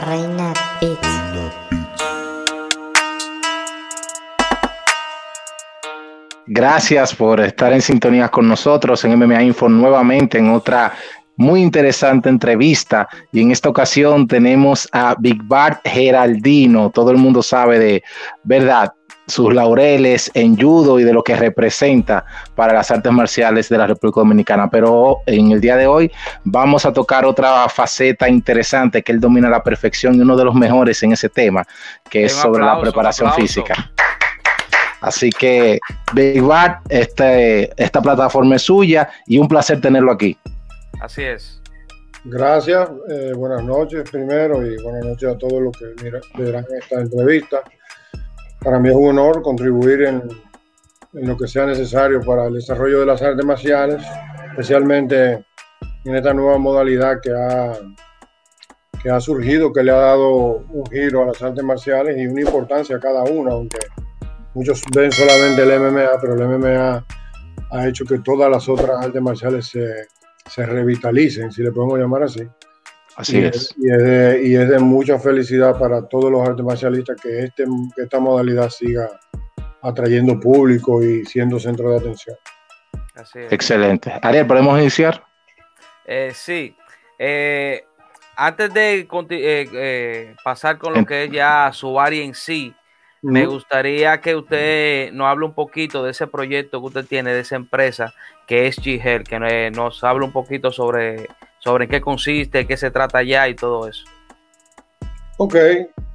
Beats. 0.00 1.08
Gracias 6.46 7.14
por 7.14 7.40
estar 7.40 7.72
en 7.72 7.82
sintonía 7.82 8.28
con 8.28 8.48
nosotros 8.48 9.04
en 9.04 9.18
MMA 9.18 9.42
Info 9.42 9.68
nuevamente 9.68 10.38
en 10.38 10.50
otra 10.50 10.94
muy 11.36 11.62
interesante 11.62 12.28
entrevista 12.28 13.08
y 13.32 13.40
en 13.42 13.50
esta 13.50 13.68
ocasión 13.68 14.26
tenemos 14.26 14.88
a 14.92 15.14
Big 15.18 15.42
Bart 15.42 15.80
Geraldino. 15.84 16.90
Todo 16.90 17.10
el 17.10 17.16
mundo 17.18 17.42
sabe 17.42 17.78
de 17.78 18.02
verdad 18.44 18.92
sus 19.26 19.54
laureles 19.54 20.30
en 20.34 20.56
judo 20.60 20.98
y 20.98 21.04
de 21.04 21.12
lo 21.12 21.22
que 21.22 21.36
representa 21.36 22.24
para 22.54 22.74
las 22.74 22.90
artes 22.90 23.12
marciales 23.12 23.68
de 23.68 23.78
la 23.78 23.86
República 23.86 24.20
Dominicana. 24.20 24.68
Pero 24.68 25.18
en 25.26 25.52
el 25.52 25.60
día 25.60 25.76
de 25.76 25.86
hoy 25.86 26.10
vamos 26.44 26.84
a 26.84 26.92
tocar 26.92 27.24
otra 27.24 27.68
faceta 27.68 28.28
interesante 28.28 29.02
que 29.02 29.12
él 29.12 29.20
domina 29.20 29.48
a 29.48 29.50
la 29.50 29.62
perfección 29.62 30.16
y 30.16 30.20
uno 30.20 30.36
de 30.36 30.44
los 30.44 30.54
mejores 30.54 31.02
en 31.02 31.12
ese 31.12 31.28
tema, 31.28 31.64
que 32.10 32.24
es 32.24 32.34
Un 32.36 32.42
sobre 32.42 32.64
la 32.64 32.80
preparación 32.80 33.32
física. 33.34 33.90
Así 35.00 35.30
que, 35.30 35.80
Big 36.12 36.40
Bart, 36.42 36.80
este, 36.88 37.70
esta 37.82 38.00
plataforma 38.00 38.54
es 38.56 38.62
suya 38.62 39.08
y 39.26 39.36
un 39.38 39.48
placer 39.48 39.80
tenerlo 39.80 40.12
aquí. 40.12 40.38
Así 41.00 41.22
es. 41.24 41.60
Gracias, 42.24 42.88
eh, 43.10 43.32
buenas 43.34 43.64
noches 43.64 44.08
primero 44.08 44.64
y 44.64 44.80
buenas 44.80 45.04
noches 45.04 45.28
a 45.28 45.36
todos 45.38 45.60
los 45.60 45.76
que 45.76 45.86
mira- 46.04 46.20
verán 46.38 46.64
esta 46.80 47.00
entrevista. 47.00 47.62
Para 48.62 48.78
mí 48.78 48.88
es 48.88 48.94
un 48.94 49.18
honor 49.18 49.42
contribuir 49.42 50.02
en, 50.02 50.22
lo 51.12 51.36
que 51.36 51.46
sea 51.46 51.66
necesario 51.66 52.20
para 52.20 52.46
el 52.46 52.54
desarrollo 52.54 53.00
de 53.00 53.06
las 53.06 53.20
artes 53.20 53.44
marciales, 53.44 54.02
especialmente 54.50 55.44
en 56.04 56.14
esta 56.14 56.32
nueva 56.32 56.58
modalidad 56.58 57.20
que 57.20 57.32
ha, 57.32 57.72
que 59.02 59.10
ha 59.10 59.20
surgido, 59.20 59.72
que 59.72 59.82
le 59.82 59.90
ha 59.90 59.96
dado 59.96 60.64
un 60.70 60.86
giro 60.86 61.22
a 61.22 61.26
las 61.26 61.42
artes 61.42 61.62
marciales 61.62 62.16
y 62.16 62.26
una 62.26 62.40
importancia 62.40 62.96
a 62.96 63.00
cada 63.00 63.24
una, 63.24 63.52
aunque 63.52 63.78
muchos 64.54 64.82
ven 64.94 65.10
solamente 65.12 65.62
el 65.62 65.80
MMA, 65.80 66.08
pero 66.20 66.34
el 66.34 66.48
MMA 66.48 67.04
ha 67.72 67.88
hecho 67.88 68.04
que 68.04 68.20
todas 68.20 68.50
las 68.50 68.68
otras 68.68 69.04
artes 69.04 69.20
marciales 69.20 69.66
se, 69.66 70.06
se 70.48 70.64
revitalicen, 70.64 71.50
si 71.50 71.62
le 71.62 71.72
podemos 71.72 71.98
llamar 71.98 72.22
así. 72.22 72.42
Así 73.16 73.38
y, 73.38 73.44
es. 73.44 73.74
Y 73.76 73.90
es, 73.90 73.98
de, 74.02 74.42
y 74.44 74.54
es 74.56 74.68
de 74.68 74.78
mucha 74.78 75.18
felicidad 75.18 75.78
para 75.78 76.06
todos 76.08 76.30
los 76.30 76.46
artes 76.48 76.64
marcialistas 76.64 77.20
que, 77.20 77.44
este, 77.44 77.64
que 77.94 78.02
esta 78.02 78.18
modalidad 78.18 78.68
siga 78.70 79.08
atrayendo 79.82 80.38
público 80.38 81.02
y 81.02 81.24
siendo 81.24 81.58
centro 81.58 81.90
de 81.90 81.98
atención. 81.98 82.36
Así 83.14 83.40
es. 83.40 83.52
Excelente. 83.52 84.12
Ariel, 84.22 84.46
¿podemos 84.46 84.78
iniciar? 84.80 85.24
Eh, 86.06 86.32
sí. 86.34 86.76
Eh, 87.18 87.84
antes 88.36 88.72
de 88.72 89.00
eh, 89.00 89.06
eh, 89.72 90.34
pasar 90.42 90.78
con 90.78 90.94
lo 90.94 91.00
Em- 91.00 91.04
que 91.04 91.24
es 91.24 91.30
ya 91.30 91.70
su 91.72 92.00
área 92.00 92.24
en 92.24 92.34
sí, 92.34 92.74
me 93.20 93.46
gustaría 93.46 94.20
que 94.20 94.34
usted 94.34 95.12
nos 95.12 95.28
hable 95.28 95.46
un 95.46 95.54
poquito 95.54 96.02
de 96.02 96.10
ese 96.10 96.26
proyecto 96.26 96.80
que 96.80 96.86
usted 96.86 97.06
tiene, 97.06 97.32
de 97.32 97.40
esa 97.40 97.54
empresa 97.54 98.12
que 98.48 98.66
es 98.66 98.80
G-Health, 98.80 99.28
que 99.28 99.36
eh, 99.36 99.70
nos 99.70 100.02
hable 100.02 100.24
un 100.24 100.32
poquito 100.32 100.72
sobre, 100.72 101.28
sobre 101.62 101.86
qué 101.86 102.00
consiste, 102.00 102.66
qué 102.66 102.76
se 102.76 102.90
trata 102.90 103.22
ya 103.22 103.48
y 103.48 103.54
todo 103.54 103.86
eso. 103.86 104.04
Ok, 105.36 105.54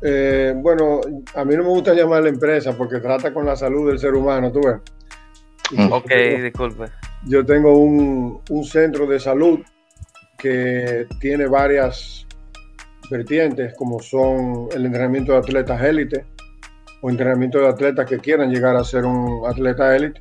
eh, 0.02 0.54
bueno, 0.58 1.00
a 1.36 1.46
mí 1.46 1.56
no 1.56 1.64
me 1.64 1.70
gusta 1.70 1.94
llamar 1.94 2.24
la 2.24 2.30
empresa 2.30 2.76
porque 2.78 3.00
trata 3.00 3.34
con 3.34 3.46
la 3.46 3.56
salud 3.56 3.88
del 3.88 3.98
ser 3.98 4.14
humano, 4.14 4.52
tú 4.52 4.60
ves. 4.62 4.78
Mm. 5.72 5.92
Ok, 5.92 6.12
disculpe. 6.44 6.86
Yo 7.26 7.46
tengo 7.46 7.78
un, 7.78 8.42
un 8.50 8.64
centro 8.66 9.08
de 9.08 9.20
salud 9.20 9.60
que 10.38 11.08
tiene 11.20 11.48
varias 11.48 12.28
vertientes, 13.10 13.74
como 13.76 14.00
son 14.00 14.68
el 14.74 14.86
entrenamiento 14.86 15.32
de 15.32 15.38
atletas 15.40 15.82
élite 15.82 16.26
o 17.02 17.10
entrenamiento 17.10 17.60
de 17.60 17.68
atletas 17.68 18.06
que 18.06 18.20
quieran 18.20 18.52
llegar 18.52 18.76
a 18.76 18.84
ser 18.84 19.06
un 19.06 19.44
atleta 19.48 19.96
élite 19.96 20.20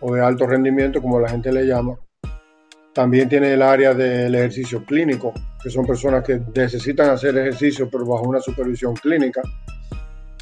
o 0.00 0.14
de 0.14 0.20
alto 0.20 0.46
rendimiento, 0.46 1.00
como 1.00 1.18
la 1.18 1.28
gente 1.30 1.50
le 1.50 1.64
llama. 1.64 1.98
También 2.96 3.28
tiene 3.28 3.52
el 3.52 3.60
área 3.60 3.92
del 3.92 4.34
ejercicio 4.34 4.82
clínico, 4.82 5.34
que 5.62 5.68
son 5.68 5.84
personas 5.84 6.24
que 6.24 6.40
necesitan 6.54 7.10
hacer 7.10 7.36
ejercicio 7.36 7.90
pero 7.90 8.06
bajo 8.06 8.26
una 8.26 8.40
supervisión 8.40 8.94
clínica. 8.94 9.42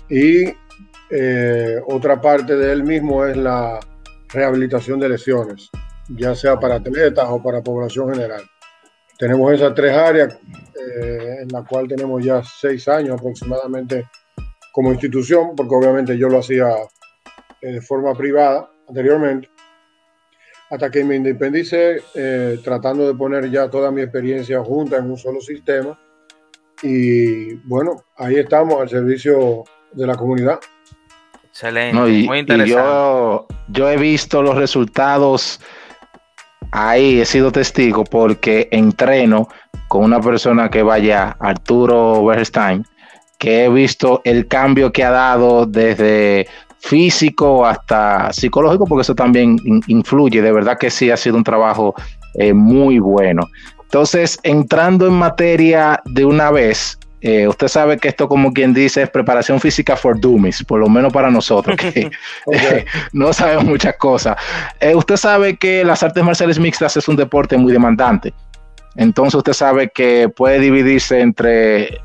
Y 0.09 0.55
eh, 1.11 1.81
otra 1.89 2.21
parte 2.21 2.55
de 2.55 2.73
él 2.73 2.85
mismo 2.85 3.27
es 3.27 3.37
la 3.37 3.81
rehabilitación 4.29 5.01
de 5.01 5.09
lesiones, 5.09 5.69
ya 6.11 6.37
sea 6.37 6.57
para 6.57 6.77
atletas 6.77 7.27
o 7.29 7.43
para 7.43 7.61
población 7.61 8.15
general. 8.15 8.43
Tenemos 9.19 9.53
esas 9.53 9.75
tres 9.75 9.93
áreas, 9.93 10.33
eh, 10.33 11.39
en 11.43 11.49
la 11.49 11.65
cual 11.65 11.89
tenemos 11.89 12.25
ya 12.25 12.41
seis 12.45 12.87
años 12.87 13.19
aproximadamente 13.19 14.07
como 14.71 14.93
institución, 14.93 15.57
porque 15.57 15.75
obviamente 15.75 16.17
yo 16.17 16.29
lo 16.29 16.39
hacía 16.39 16.69
eh, 17.61 17.73
de 17.73 17.81
forma 17.81 18.15
privada 18.15 18.71
anteriormente, 18.89 19.49
hasta 20.71 20.91
que 20.91 21.05
me 21.05 21.17
independicé, 21.17 22.03
eh, 22.15 22.59
tratando 22.65 23.07
de 23.07 23.15
poner 23.15 23.51
ya 23.51 23.69
toda 23.69 23.91
mi 23.91 24.03
experiencia 24.03 24.61
junta 24.63 24.97
en 24.97 25.11
un 25.11 25.19
solo 25.19 25.41
sistema. 25.41 25.99
Y 26.83 27.55
bueno, 27.67 28.03
ahí 28.17 28.37
estamos 28.37 28.81
al 28.81 28.89
servicio 28.89 29.65
de 29.93 30.07
la 30.07 30.17
comunidad. 30.17 30.59
Excelente, 31.45 31.97
No, 31.97 32.09
y, 32.09 32.27
muy 32.27 32.39
y 32.39 32.41
interesante. 32.41 32.73
yo, 32.73 33.47
yo 33.69 33.89
he 33.89 33.97
visto 33.97 34.43
los 34.43 34.57
resultados 34.57 35.61
ahí, 36.73 37.21
he 37.21 37.25
sido 37.25 37.53
testigo 37.53 38.03
porque 38.03 38.69
entreno 38.73 39.49
con 39.87 40.03
una 40.03 40.21
persona 40.21 40.69
que 40.69 40.83
vaya, 40.83 41.37
Arturo 41.39 42.25
Bernstein, 42.25 42.85
que 43.39 43.65
he 43.65 43.69
visto 43.69 44.21
el 44.25 44.49
cambio 44.49 44.93
que 44.93 45.05
ha 45.05 45.11
dado 45.11 45.67
desde 45.67 46.49
físico 46.89 47.65
hasta 47.65 48.33
psicológico, 48.33 48.87
porque 48.87 49.03
eso 49.03 49.15
también 49.15 49.59
in- 49.65 49.83
influye. 49.87 50.43
De 50.43 50.53
verdad 50.53 50.78
que 50.78 50.91
sí 50.91 51.11
ha 51.11 51.17
sido 51.17 51.37
un 51.37 51.45
trabajo 51.45 51.95
eh, 52.34 52.53
muy 52.53 52.99
bueno. 52.99 53.49
Entonces, 53.84 54.39
entrando 54.43 55.06
en 55.06 55.15
materia 55.15 56.00
de 56.05 56.25
una 56.25 56.50
vez, 56.50 56.99
eh, 57.21 57.49
usted 57.49 57.69
sabe 57.69 57.97
que 57.97 58.09
esto, 58.09 58.28
como 58.28 58.53
quien 58.53 58.75
dice, 58.75 59.03
es 59.03 59.09
preparación 59.11 59.59
física 59.61 59.97
for 59.97 60.19
dummies, 60.21 60.62
por 60.62 60.78
lo 60.81 60.89
menos 60.89 61.11
para 61.12 61.31
nosotros, 61.31 61.77
que 61.77 62.11
no 63.12 63.33
sabemos 63.33 63.65
muchas 63.65 63.97
cosas. 63.97 64.37
Eh, 64.81 64.94
usted 64.94 65.17
sabe 65.17 65.56
que 65.56 65.84
las 65.84 66.03
artes 66.03 66.23
marciales 66.23 66.59
mixtas 66.59 66.97
es 66.97 67.09
un 67.09 67.17
deporte 67.17 67.56
muy 67.56 67.73
demandante. 67.73 68.34
Entonces, 68.97 69.37
usted 69.37 69.55
sabe 69.55 69.89
que 69.89 70.28
puede 70.28 70.59
dividirse 70.61 71.21
entre, 71.21 72.00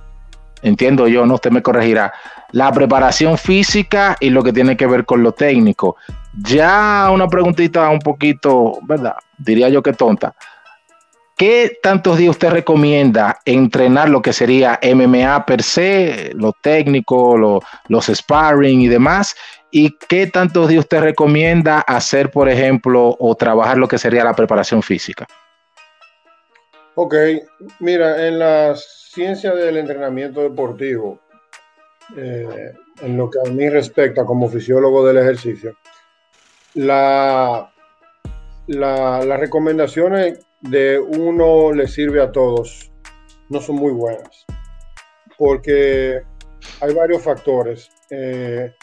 entiendo 0.61 1.07
yo, 1.07 1.25
no, 1.25 1.33
usted 1.35 1.51
me 1.51 1.61
corregirá, 1.61 2.13
la 2.51 2.71
preparación 2.71 3.37
física 3.37 4.17
y 4.19 4.29
lo 4.29 4.43
que 4.43 4.53
tiene 4.53 4.75
que 4.75 4.87
ver 4.87 5.05
con 5.05 5.23
lo 5.23 5.31
técnico. 5.31 5.95
Ya 6.33 7.09
una 7.11 7.27
preguntita 7.27 7.89
un 7.89 7.99
poquito, 7.99 8.79
¿verdad? 8.83 9.15
Diría 9.37 9.69
yo 9.69 9.81
que 9.83 9.93
tonta. 9.93 10.33
¿Qué 11.37 11.79
tantos 11.81 12.17
días 12.17 12.31
usted 12.31 12.49
recomienda 12.49 13.39
entrenar 13.45 14.09
lo 14.09 14.21
que 14.21 14.33
sería 14.33 14.77
MMA 14.81 15.45
per 15.45 15.63
se, 15.63 16.31
lo 16.35 16.51
técnico, 16.51 17.37
lo- 17.37 17.61
los 17.87 18.07
sparring 18.07 18.81
y 18.81 18.87
demás? 18.89 19.35
¿Y 19.71 19.95
qué 20.09 20.27
tantos 20.27 20.67
días 20.67 20.81
usted 20.81 20.99
recomienda 20.99 21.79
hacer, 21.79 22.29
por 22.29 22.49
ejemplo, 22.49 23.15
o 23.19 23.35
trabajar 23.35 23.77
lo 23.77 23.87
que 23.87 23.97
sería 23.97 24.23
la 24.25 24.33
preparación 24.33 24.83
física? 24.83 25.25
Ok, 26.95 27.15
mira, 27.79 28.27
en 28.27 28.39
la 28.39 28.75
ciencia 28.75 29.53
del 29.53 29.77
entrenamiento 29.77 30.41
deportivo, 30.41 31.21
eh, 32.17 32.73
en 33.01 33.17
lo 33.17 33.29
que 33.29 33.39
a 33.39 33.51
mí 33.51 33.69
respecta 33.69 34.25
como 34.25 34.49
fisiólogo 34.49 35.05
del 35.05 35.17
ejercicio, 35.17 35.75
la, 36.73 37.71
la- 38.67 39.23
las 39.25 39.39
recomendaciones 39.39 40.39
de 40.61 40.99
uno 40.99 41.71
le 41.73 41.87
sirve 41.87 42.21
a 42.21 42.31
todos 42.31 42.91
no 43.49 43.61
son 43.61 43.77
muy 43.77 43.91
buenas, 43.93 44.45
porque 45.37 46.21
hay 46.81 46.93
varios 46.93 47.23
factores. 47.23 47.89
Eh, 48.09 48.73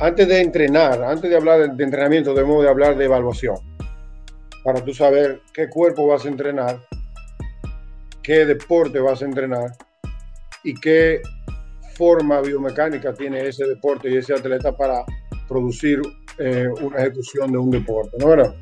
antes 0.00 0.28
de 0.28 0.40
entrenar, 0.40 1.02
antes 1.02 1.28
de 1.28 1.36
hablar 1.36 1.60
de, 1.60 1.68
de 1.74 1.84
entrenamiento, 1.84 2.32
debemos 2.34 2.62
de 2.62 2.68
hablar 2.70 2.96
de 2.96 3.04
evaluación, 3.04 3.56
para 4.64 4.82
tú 4.84 4.94
saber 4.94 5.40
qué 5.52 5.68
cuerpo 5.68 6.06
vas 6.06 6.24
a 6.24 6.28
entrenar 6.28 6.80
qué 8.22 8.44
deporte 8.44 9.00
vas 9.00 9.22
a 9.22 9.24
entrenar 9.24 9.70
y 10.62 10.74
qué 10.74 11.22
forma 11.98 12.40
biomecánica 12.40 13.12
tiene 13.12 13.46
ese 13.48 13.66
deporte 13.66 14.08
y 14.08 14.16
ese 14.16 14.32
atleta 14.34 14.74
para 14.76 15.04
producir 15.48 16.00
eh, 16.38 16.68
una 16.80 16.98
ejecución 16.98 17.50
de 17.52 17.58
un 17.58 17.70
deporte, 17.70 18.16
¿no 18.20 18.28
verdad? 18.28 18.54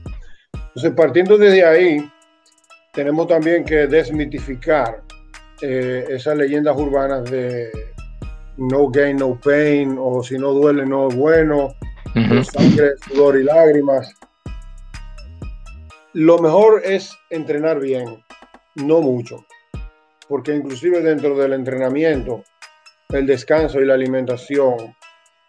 Entonces, 0.69 0.93
partiendo 0.97 1.37
desde 1.37 1.65
ahí, 1.65 2.11
tenemos 2.93 3.29
también 3.29 3.65
que 3.65 3.87
desmitificar 3.87 5.03
eh, 5.61 6.05
esas 6.09 6.37
leyendas 6.37 6.77
urbanas 6.77 7.31
de 7.31 7.71
no 8.57 8.89
gain, 8.89 9.17
no 9.19 9.39
pain, 9.39 9.97
o 10.01 10.23
si 10.23 10.39
no 10.39 10.53
duele, 10.53 10.87
no 10.87 11.09
es 11.09 11.15
bueno, 11.15 11.69
Ujú. 12.15 12.43
sangre, 12.45 12.93
sudor 13.07 13.39
y 13.39 13.45
lágrimas. 13.45 14.11
Lo 16.15 16.39
mejor 16.39 16.81
es 16.85 17.11
entrenar 17.31 17.79
bien, 17.81 18.25
no 18.77 19.01
mucho. 19.03 19.45
porque 20.29 20.53
inclusive 20.57 21.03
dentro 21.03 21.37
del 21.39 21.53
entrenamiento, 21.53 22.43
el 23.11 23.27
descanso 23.27 23.81
y 23.81 23.85
la 23.85 23.95
alimentación 23.95 24.95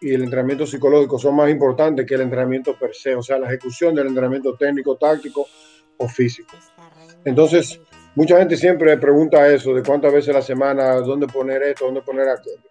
y 0.00 0.14
el 0.14 0.22
entrenamiento 0.22 0.66
psicológico 0.66 1.18
son 1.18 1.34
más 1.34 1.50
importantes 1.50 2.06
que 2.06 2.14
el 2.14 2.20
entrenamiento 2.20 2.74
per 2.74 2.94
se, 2.94 3.14
o 3.14 3.22
sea, 3.22 3.38
la 3.38 3.48
ejecución 3.48 3.94
del 3.94 4.06
entrenamiento 4.06 4.54
técnico, 4.54 4.96
táctico 4.96 5.46
o 5.96 6.08
físico. 6.08 6.56
Entonces, 7.24 7.80
mucha 8.14 8.38
gente 8.38 8.56
siempre 8.56 8.96
pregunta 8.98 9.48
eso, 9.48 9.74
de 9.74 9.82
cuántas 9.82 10.12
veces 10.12 10.30
a 10.30 10.38
la 10.38 10.42
semana, 10.42 10.94
dónde 11.00 11.26
poner 11.26 11.62
esto, 11.64 11.86
dónde 11.86 12.02
poner 12.02 12.28
aquello. 12.28 12.62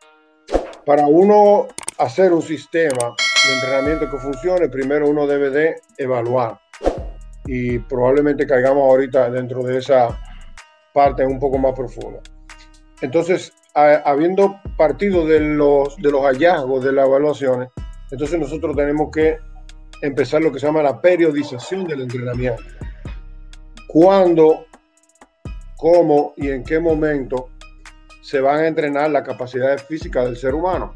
Para 0.85 1.05
uno 1.05 1.67
hacer 1.97 2.31
un 2.31 2.41
sistema 2.41 3.15
de 3.45 3.53
entrenamiento 3.55 4.09
que 4.09 4.17
funcione, 4.17 4.69
primero 4.69 5.09
uno 5.09 5.27
debe 5.27 5.49
de 5.49 5.75
evaluar. 5.97 6.59
Y 7.45 7.79
probablemente 7.79 8.47
caigamos 8.47 8.83
ahorita 8.83 9.29
dentro 9.29 9.63
de 9.63 9.77
esa 9.79 10.17
parte 10.93 11.25
un 11.25 11.39
poco 11.39 11.57
más 11.57 11.73
profunda. 11.73 12.21
Entonces, 13.01 13.53
habiendo 13.77 14.59
partido 14.75 15.25
de 15.27 15.39
los, 15.39 15.95
de 15.97 16.09
los 16.09 16.23
hallazgos 16.23 16.83
de 16.83 16.91
las 16.91 17.05
evaluaciones, 17.05 17.69
entonces 18.09 18.39
nosotros 18.39 18.75
tenemos 18.75 19.11
que 19.11 19.37
empezar 20.01 20.41
lo 20.41 20.51
que 20.51 20.59
se 20.59 20.65
llama 20.65 20.81
la 20.81 20.99
periodización 20.99 21.85
del 21.85 22.01
entrenamiento. 22.01 22.63
¿Cuándo, 23.87 24.65
cómo 25.77 26.33
y 26.37 26.49
en 26.49 26.63
qué 26.63 26.79
momento 26.79 27.49
se 28.21 28.41
van 28.41 28.57
a 28.57 28.67
entrenar 28.67 29.11
las 29.11 29.23
capacidades 29.23 29.83
físicas 29.83 30.25
del 30.25 30.37
ser 30.37 30.55
humano? 30.55 30.95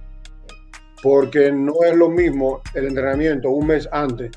Porque 1.03 1.51
no 1.51 1.83
es 1.83 1.95
lo 1.95 2.09
mismo 2.09 2.61
el 2.73 2.87
entrenamiento 2.87 3.49
un 3.49 3.67
mes 3.67 3.87
antes 3.91 4.31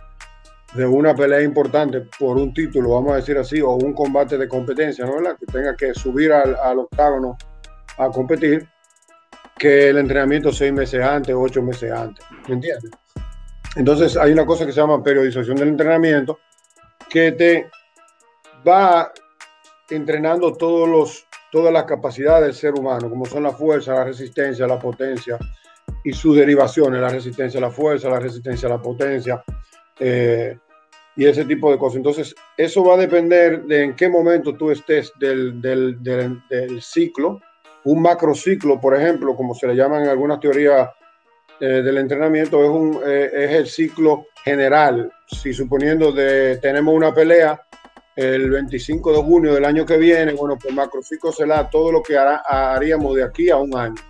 de 0.74 0.84
una 0.84 1.14
pelea 1.14 1.40
importante 1.42 2.02
por 2.18 2.36
un 2.36 2.52
título, 2.52 2.90
vamos 2.90 3.12
a 3.12 3.16
decir 3.16 3.38
así, 3.38 3.60
o 3.60 3.70
un 3.70 3.92
combate 3.92 4.36
de 4.36 4.48
competencia, 4.48 5.06
¿no? 5.06 5.14
¿verdad? 5.16 5.36
Que 5.38 5.46
tenga 5.46 5.76
que 5.76 5.94
subir 5.94 6.32
al 6.32 6.78
octágono 6.78 7.36
a 7.98 8.08
competir, 8.08 8.68
que 9.56 9.88
el 9.90 9.98
entrenamiento 9.98 10.52
seis 10.52 10.72
meses 10.72 11.02
antes, 11.02 11.34
ocho 11.36 11.62
meses 11.62 11.92
antes, 11.92 12.24
¿me 12.48 12.54
entiendes? 12.54 12.90
Entonces 13.76 14.16
hay 14.16 14.32
una 14.32 14.46
cosa 14.46 14.66
que 14.66 14.72
se 14.72 14.80
llama 14.80 15.02
periodización 15.02 15.56
del 15.56 15.68
entrenamiento, 15.68 16.40
que 17.08 17.32
te 17.32 17.70
va 18.66 19.12
entrenando 19.90 20.52
todos 20.54 20.88
los, 20.88 21.26
todas 21.52 21.72
las 21.72 21.84
capacidades 21.84 22.46
del 22.46 22.54
ser 22.54 22.74
humano, 22.74 23.08
como 23.08 23.26
son 23.26 23.42
la 23.42 23.52
fuerza, 23.52 23.94
la 23.94 24.04
resistencia, 24.04 24.66
la 24.66 24.78
potencia 24.78 25.38
y 26.04 26.12
sus 26.12 26.36
derivaciones, 26.36 27.00
la 27.00 27.08
resistencia 27.08 27.60
la 27.60 27.70
fuerza, 27.70 28.08
la 28.08 28.20
resistencia 28.20 28.68
la 28.68 28.80
potencia, 28.80 29.42
eh, 29.98 30.58
y 31.16 31.26
ese 31.26 31.44
tipo 31.44 31.70
de 31.70 31.78
cosas. 31.78 31.96
Entonces, 31.96 32.34
eso 32.56 32.84
va 32.84 32.94
a 32.94 32.98
depender 32.98 33.62
de 33.64 33.84
en 33.84 33.96
qué 33.96 34.08
momento 34.08 34.54
tú 34.56 34.70
estés 34.70 35.12
del, 35.18 35.60
del, 35.60 36.02
del, 36.02 36.82
ciclo. 36.82 37.40
Un 37.84 38.02
macrociclo, 38.02 38.80
por 38.80 38.96
ejemplo, 38.96 39.36
como 39.36 39.54
se 39.54 39.66
le 39.66 39.74
llama 39.74 40.02
en 40.02 40.08
algunas 40.08 40.40
teorías 40.40 40.88
eh, 41.60 41.66
del 41.66 41.98
entrenamiento, 41.98 42.62
es, 42.64 42.70
un, 42.70 43.00
eh, 43.06 43.30
es 43.32 43.50
el 43.52 43.66
ciclo 43.66 44.26
general. 44.42 45.12
Si 45.26 45.52
suponiendo 45.52 46.12
de 46.12 46.56
tenemos 46.58 46.94
una 46.94 47.14
pelea 47.14 47.60
el 48.16 48.50
25 48.50 49.12
de 49.12 49.22
junio 49.22 49.54
del 49.54 49.64
año 49.64 49.84
que 49.84 49.96
viene, 49.96 50.32
bueno, 50.32 50.56
pues 50.60 50.74
macrociclo 50.74 51.32
será 51.32 51.68
todo 51.68 51.90
lo 51.90 52.02
que 52.02 52.16
hará, 52.16 52.42
haríamos 52.48 53.16
de 53.16 53.24
aquí 53.24 53.50
a 53.50 53.56
un 53.56 53.76
año. 53.76 54.00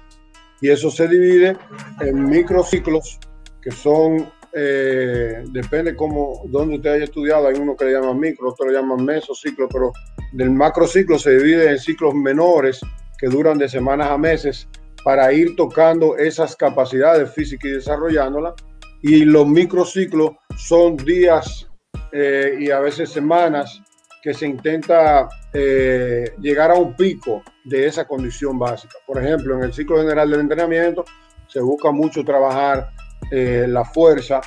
Y 0.60 0.70
eso 0.70 0.90
se 0.90 1.08
divide 1.08 1.56
en 2.00 2.24
microciclos, 2.24 3.18
que 3.60 3.70
son 3.70 4.30
eh, 4.56 5.42
depende 5.50 5.96
cómo, 5.96 6.42
dónde 6.46 6.76
usted 6.76 6.92
haya 6.92 7.04
estudiado, 7.04 7.48
hay 7.48 7.56
uno 7.56 7.76
que 7.76 7.86
le 7.86 7.92
llaman 7.92 8.20
micro, 8.20 8.50
otro 8.50 8.68
le 8.68 8.74
llaman 8.74 9.04
mesociclo, 9.04 9.68
pero 9.68 9.92
del 10.32 10.50
macrociclo 10.50 11.18
se 11.18 11.36
divide 11.36 11.70
en 11.70 11.78
ciclos 11.78 12.14
menores 12.14 12.80
que 13.24 13.30
duran 13.30 13.56
de 13.56 13.70
semanas 13.70 14.10
a 14.10 14.18
meses 14.18 14.68
para 15.02 15.32
ir 15.32 15.56
tocando 15.56 16.18
esas 16.18 16.54
capacidades 16.54 17.32
físicas 17.32 17.70
y 17.70 17.74
desarrollándolas. 17.74 18.52
Y 19.00 19.24
los 19.24 19.46
microciclos 19.46 20.32
son 20.58 20.98
días 20.98 21.66
eh, 22.12 22.54
y 22.60 22.70
a 22.70 22.80
veces 22.80 23.08
semanas 23.08 23.80
que 24.22 24.34
se 24.34 24.46
intenta 24.46 25.26
eh, 25.54 26.34
llegar 26.38 26.70
a 26.70 26.74
un 26.74 26.94
pico 26.94 27.42
de 27.64 27.86
esa 27.86 28.06
condición 28.06 28.58
básica. 28.58 28.94
Por 29.06 29.22
ejemplo, 29.22 29.56
en 29.56 29.64
el 29.64 29.72
ciclo 29.72 29.96
general 29.96 30.30
del 30.30 30.40
entrenamiento 30.40 31.06
se 31.48 31.60
busca 31.60 31.92
mucho 31.92 32.24
trabajar 32.24 32.90
eh, 33.30 33.64
la 33.66 33.86
fuerza, 33.86 34.42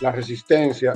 la 0.00 0.10
resistencia 0.10 0.94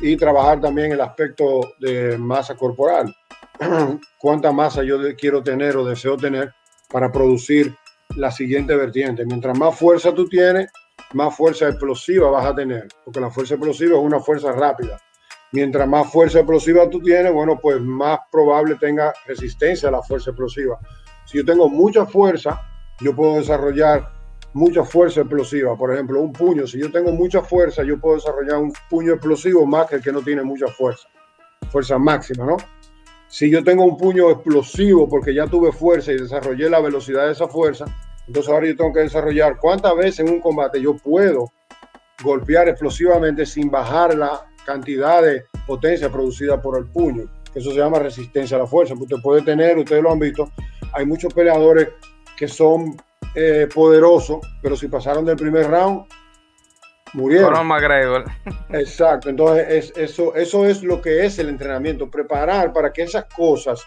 y 0.00 0.16
trabajar 0.18 0.60
también 0.60 0.92
el 0.92 1.00
aspecto 1.00 1.72
de 1.80 2.18
masa 2.18 2.54
corporal. 2.54 3.14
Cuánta 4.18 4.52
masa 4.52 4.82
yo 4.82 4.98
quiero 5.16 5.42
tener 5.42 5.78
o 5.78 5.86
deseo 5.86 6.18
tener 6.18 6.52
para 6.94 7.10
producir 7.10 7.74
la 8.14 8.30
siguiente 8.30 8.76
vertiente. 8.76 9.26
Mientras 9.26 9.58
más 9.58 9.76
fuerza 9.76 10.14
tú 10.14 10.28
tienes, 10.28 10.70
más 11.12 11.36
fuerza 11.36 11.68
explosiva 11.68 12.30
vas 12.30 12.46
a 12.46 12.54
tener, 12.54 12.86
porque 13.04 13.18
la 13.18 13.32
fuerza 13.32 13.54
explosiva 13.54 13.98
es 13.98 14.04
una 14.04 14.20
fuerza 14.20 14.52
rápida. 14.52 15.00
Mientras 15.50 15.88
más 15.88 16.12
fuerza 16.12 16.38
explosiva 16.38 16.88
tú 16.88 17.00
tienes, 17.00 17.32
bueno, 17.32 17.58
pues 17.60 17.80
más 17.80 18.20
probable 18.30 18.76
tenga 18.76 19.12
resistencia 19.26 19.88
a 19.88 19.92
la 19.92 20.02
fuerza 20.02 20.30
explosiva. 20.30 20.78
Si 21.24 21.38
yo 21.38 21.44
tengo 21.44 21.68
mucha 21.68 22.06
fuerza, 22.06 22.62
yo 23.00 23.12
puedo 23.16 23.38
desarrollar 23.38 24.12
mucha 24.52 24.84
fuerza 24.84 25.22
explosiva. 25.22 25.76
Por 25.76 25.92
ejemplo, 25.92 26.20
un 26.20 26.32
puño, 26.32 26.64
si 26.64 26.78
yo 26.78 26.92
tengo 26.92 27.10
mucha 27.10 27.42
fuerza, 27.42 27.82
yo 27.82 27.98
puedo 27.98 28.14
desarrollar 28.14 28.58
un 28.58 28.72
puño 28.88 29.14
explosivo 29.14 29.66
más 29.66 29.88
que 29.88 29.96
el 29.96 30.02
que 30.02 30.12
no 30.12 30.22
tiene 30.22 30.44
mucha 30.44 30.68
fuerza, 30.68 31.08
fuerza 31.72 31.98
máxima, 31.98 32.46
¿no? 32.46 32.56
Si 33.34 33.50
yo 33.50 33.64
tengo 33.64 33.84
un 33.84 33.96
puño 33.96 34.30
explosivo 34.30 35.08
porque 35.08 35.34
ya 35.34 35.48
tuve 35.48 35.72
fuerza 35.72 36.12
y 36.12 36.18
desarrollé 36.18 36.70
la 36.70 36.78
velocidad 36.78 37.26
de 37.26 37.32
esa 37.32 37.48
fuerza, 37.48 37.84
entonces 38.28 38.52
ahora 38.52 38.68
yo 38.68 38.76
tengo 38.76 38.92
que 38.92 39.00
desarrollar 39.00 39.58
cuántas 39.58 39.96
veces 39.96 40.20
en 40.20 40.28
un 40.28 40.40
combate 40.40 40.80
yo 40.80 40.96
puedo 40.96 41.50
golpear 42.22 42.68
explosivamente 42.68 43.44
sin 43.44 43.72
bajar 43.72 44.16
la 44.16 44.46
cantidad 44.64 45.20
de 45.20 45.46
potencia 45.66 46.12
producida 46.12 46.62
por 46.62 46.78
el 46.78 46.86
puño. 46.86 47.24
Eso 47.52 47.72
se 47.72 47.78
llama 47.78 47.98
resistencia 47.98 48.56
a 48.56 48.60
la 48.60 48.66
fuerza. 48.68 48.94
Usted 48.94 49.16
puede 49.20 49.42
tener, 49.42 49.78
ustedes 49.78 50.00
lo 50.00 50.12
han 50.12 50.20
visto, 50.20 50.52
hay 50.92 51.04
muchos 51.04 51.34
peleadores 51.34 51.88
que 52.36 52.46
son 52.46 52.96
eh, 53.34 53.66
poderoso, 53.74 54.42
pero 54.62 54.76
si 54.76 54.86
pasaron 54.86 55.24
del 55.24 55.34
primer 55.34 55.68
round, 55.68 56.04
murieron. 57.14 57.66
McGregor. 57.66 58.24
Exacto, 58.70 59.30
entonces 59.30 59.66
es, 59.68 59.92
eso, 59.96 60.34
eso 60.34 60.66
es 60.66 60.82
lo 60.82 61.00
que 61.00 61.24
es 61.24 61.38
el 61.38 61.48
entrenamiento, 61.48 62.10
preparar 62.10 62.72
para 62.72 62.92
que 62.92 63.02
esas 63.02 63.24
cosas 63.26 63.82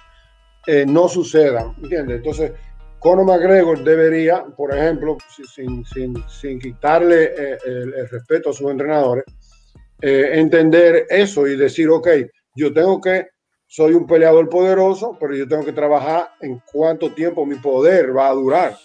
eh, 0.65 0.85
no 0.87 1.07
sucedan, 1.07 1.75
¿entiendes? 1.81 2.17
Entonces, 2.17 2.51
Conor 2.99 3.25
McGregor 3.25 3.83
debería, 3.83 4.43
por 4.43 4.75
ejemplo, 4.75 5.17
sin, 5.53 5.85
sin, 5.85 6.15
sin 6.27 6.59
quitarle 6.59 7.25
eh, 7.25 7.57
el, 7.65 7.93
el, 7.93 8.09
respeto 8.09 8.49
a 8.49 8.53
sus 8.53 8.71
entrenadores, 8.71 9.25
entender 10.01 11.07
eso 11.09 11.47
y 11.47 11.55
decir, 11.55 11.89
ok, 11.89 12.07
yo 12.55 12.73
tengo 12.73 12.99
que, 12.99 13.27
soy 13.67 13.93
un 13.93 14.07
peleador 14.07 14.49
poderoso, 14.49 15.17
pero 15.19 15.35
yo 15.35 15.47
tengo 15.47 15.63
que 15.63 15.73
trabajar 15.73 16.31
en 16.41 16.61
cuánto 16.71 17.11
tiempo 17.11 17.45
mi 17.45 17.55
poder 17.55 18.15
va 18.15 18.29
a 18.29 18.33
durar. 18.33 18.77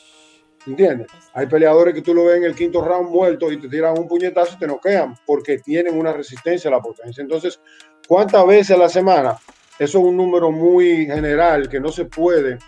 ¿Entiendes? 0.67 1.09
Hay 1.35 1.47
peleadores 1.47 1.95
que 1.95 2.03
tú 2.03 2.15
lo 2.15 2.27
ves 2.27 2.37
en 2.37 2.45
el 2.45 2.55
quinto 2.55 2.85
round 2.85 3.11
muerto 3.11 3.51
y 3.51 3.61
te 3.61 3.69
tiran 3.69 3.99
un 3.99 4.07
puñetazo 4.07 4.55
y 4.55 4.59
te 4.59 4.67
noquean 4.67 5.15
porque 5.27 5.59
tienen 5.59 5.99
una 5.99 6.13
resistencia 6.13 6.69
a 6.69 6.75
la 6.75 6.81
potencia. 6.81 7.21
Entonces, 7.21 7.61
¿cuántas 8.07 8.47
veces 8.47 8.77
a 8.77 8.79
la 8.79 8.89
semana? 8.89 9.37
Eso 9.79 9.99
es 9.99 10.05
un 10.05 10.17
número 10.17 10.53
muy 10.53 11.07
general 11.07 11.69
que 11.69 11.81
no 11.81 11.89
se 11.91 12.05
puede 12.05 12.59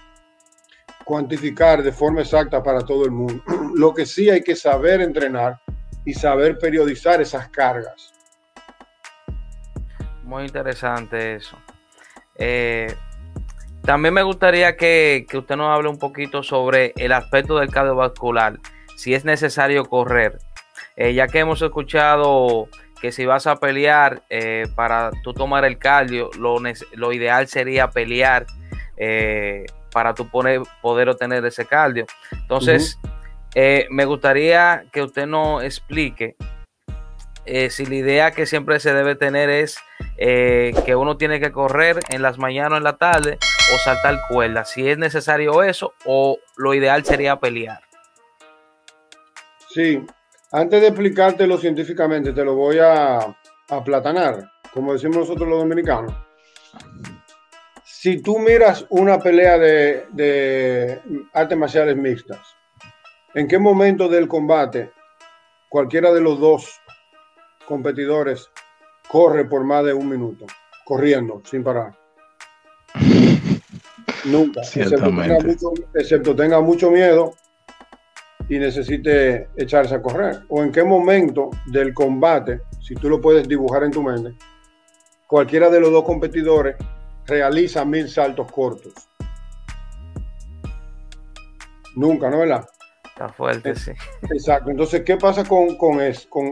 cuantificar 1.05 1.83
de 1.83 1.93
forma 1.93 2.23
exacta 2.23 2.63
para 2.63 2.81
todo 2.81 3.05
el 3.05 3.13
mundo. 3.13 3.43
Lo 3.75 3.95
que 3.95 4.07
sí 4.07 4.29
hay 4.29 4.43
que 4.43 4.57
saber 4.57 5.01
entrenar 5.01 5.61
y 6.05 6.15
saber 6.15 6.59
periodizar 6.59 7.21
esas 7.21 7.49
cargas. 7.49 8.13
Muy 10.25 10.45
interesante 10.45 11.37
eso. 11.37 11.57
Eh, 12.37 12.93
también 13.85 14.15
me 14.15 14.23
gustaría 14.23 14.77
que, 14.77 15.27
usted 15.35 15.57
nos 15.57 15.69
hable 15.69 15.91
un 15.91 15.99
poquito 15.99 16.43
sobre 16.43 16.95
el 16.97 17.13
aspecto 17.13 17.59
del 17.59 17.71
cardiovascular, 17.71 18.59
si 18.97 19.13
es 19.13 19.27
necesario 19.27 19.85
correr, 19.85 20.39
eh, 20.97 21.13
ya 21.13 21.29
que 21.29 21.41
hemos 21.41 21.61
escuchado 21.61 22.69
que 23.03 23.13
si 23.13 23.27
vas 23.27 23.47
a 23.47 23.57
pelear 23.57 24.23
eh, 24.31 24.67
para 24.75 25.11
tú 25.23 25.35
tomar 25.35 25.67
el 25.67 25.77
cardio, 25.77 26.31
lo, 26.39 27.13
ideal 27.13 27.47
sería 27.47 27.91
pelear 27.91 28.47
eh, 28.97 29.67
para 29.93 30.15
tú 30.15 30.29
poder, 30.29 30.63
poder 30.81 31.11
obtener 31.11 31.45
ese 31.45 31.67
cardio. 31.67 32.07
Entonces, 32.33 32.99
me 33.91 34.05
gustaría 34.07 34.87
que 34.93 35.03
usted 35.03 35.27
nos 35.27 35.63
explique 35.63 36.37
si 37.69 37.85
la 37.85 37.95
idea 37.95 38.31
que 38.31 38.47
siempre 38.47 38.81
se 38.81 38.95
debe 38.95 39.15
tener 39.15 39.51
es 39.51 39.79
que 40.17 40.97
uno 40.97 41.19
tiene 41.19 41.39
que 41.39 41.53
correr 41.53 42.01
en 42.09 42.23
las 42.23 42.39
mañanas 42.39 42.73
o 42.73 42.77
en 42.79 42.85
la 42.85 42.97
tarde 42.97 43.39
o 43.73 43.79
saltar 43.79 44.21
cuerda, 44.29 44.65
si 44.65 44.89
es 44.89 44.99
necesario 44.99 45.63
eso 45.63 45.95
o 46.05 46.39
lo 46.57 46.75
ideal 46.75 47.05
sería 47.05 47.37
pelear. 47.37 47.81
Sí, 49.69 50.05
antes 50.53 50.81
de 50.81 50.89
explicártelo 50.89 51.59
científicamente, 51.59 52.33
te 52.33 52.45
lo 52.45 52.55
voy 52.55 52.79
a 52.79 53.37
aplatanar, 53.69 54.51
como 54.73 54.93
decimos 54.93 55.17
nosotros 55.17 55.49
los 55.49 55.59
dominicanos. 55.59 56.15
si 57.85 58.21
tú 58.23 58.39
miras 58.39 58.85
una 58.91 59.19
pelea 59.19 59.57
de, 59.59 60.07
de 60.11 61.01
artes 61.33 61.57
marciales 61.59 61.97
mixtas, 61.97 62.39
¿en 63.35 63.49
qué 63.49 63.59
momento 63.59 64.09
del 64.09 64.29
combate 64.29 64.93
cualquiera 65.71 66.13
de 66.13 66.21
los 66.21 66.39
dos 66.39 66.81
competidores 67.67 68.51
corre 69.09 69.45
por 69.47 69.65
más 69.65 69.85
de 69.85 69.95
un 69.95 70.09
minuto, 70.09 70.47
corriendo, 70.85 71.43
sin 71.45 71.65
parar? 71.65 72.04
Nunca, 74.25 74.61
excepto 74.63 74.97
tenga, 74.97 75.39
mucho, 75.41 75.73
excepto 75.95 76.37
tenga 76.37 76.61
mucho 76.61 76.91
miedo 76.91 77.35
y 78.49 78.59
necesite 78.59 79.49
echarse 79.57 79.95
a 79.95 80.03
correr. 80.03 80.43
¿O 80.49 80.63
en 80.63 80.73
qué 80.73 80.83
momento 80.83 81.51
del 81.67 81.93
combate, 81.93 82.63
si 82.81 82.95
tú 82.95 83.09
lo 83.09 83.21
puedes 83.21 83.47
dibujar 83.49 83.85
en 83.85 83.91
tu 83.91 84.03
mente, 84.03 84.35
cualquiera 85.27 85.69
de 85.69 85.81
los 85.81 85.91
dos 85.91 86.05
competidores 86.05 86.77
realiza 87.27 87.85
mil 87.85 88.09
saltos 88.09 88.51
cortos? 88.51 88.93
Nunca, 91.97 92.31
¿no 92.31 92.39
verdad? 92.39 92.67
Está 93.05 93.29
fuerte, 93.29 93.77
sí. 93.77 93.93
Exacto. 94.23 94.71
Entonces, 94.71 95.03
¿qué 95.03 95.17
pasa 95.17 95.45
con, 95.45 95.77
con, 95.77 96.01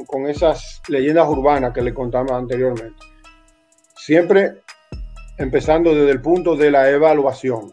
con, 0.07 0.27
esas 0.29 0.81
leyendas 0.87 1.29
urbanas 1.29 1.73
que 1.73 1.83
le 1.83 1.93
contamos 1.93 2.31
anteriormente? 2.31 3.05
Siempre 3.97 4.63
empezando 5.39 5.95
desde 5.95 6.11
el 6.11 6.21
punto 6.21 6.57
de 6.57 6.71
la 6.71 6.91
evaluación. 6.91 7.73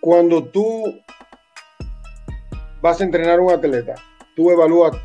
Cuando 0.00 0.44
tú 0.44 1.00
vas 2.80 3.00
a 3.00 3.04
entrenar 3.04 3.38
a 3.38 3.42
un 3.42 3.52
atleta, 3.52 3.94
tú 4.34 4.50
evalúas 4.50 4.96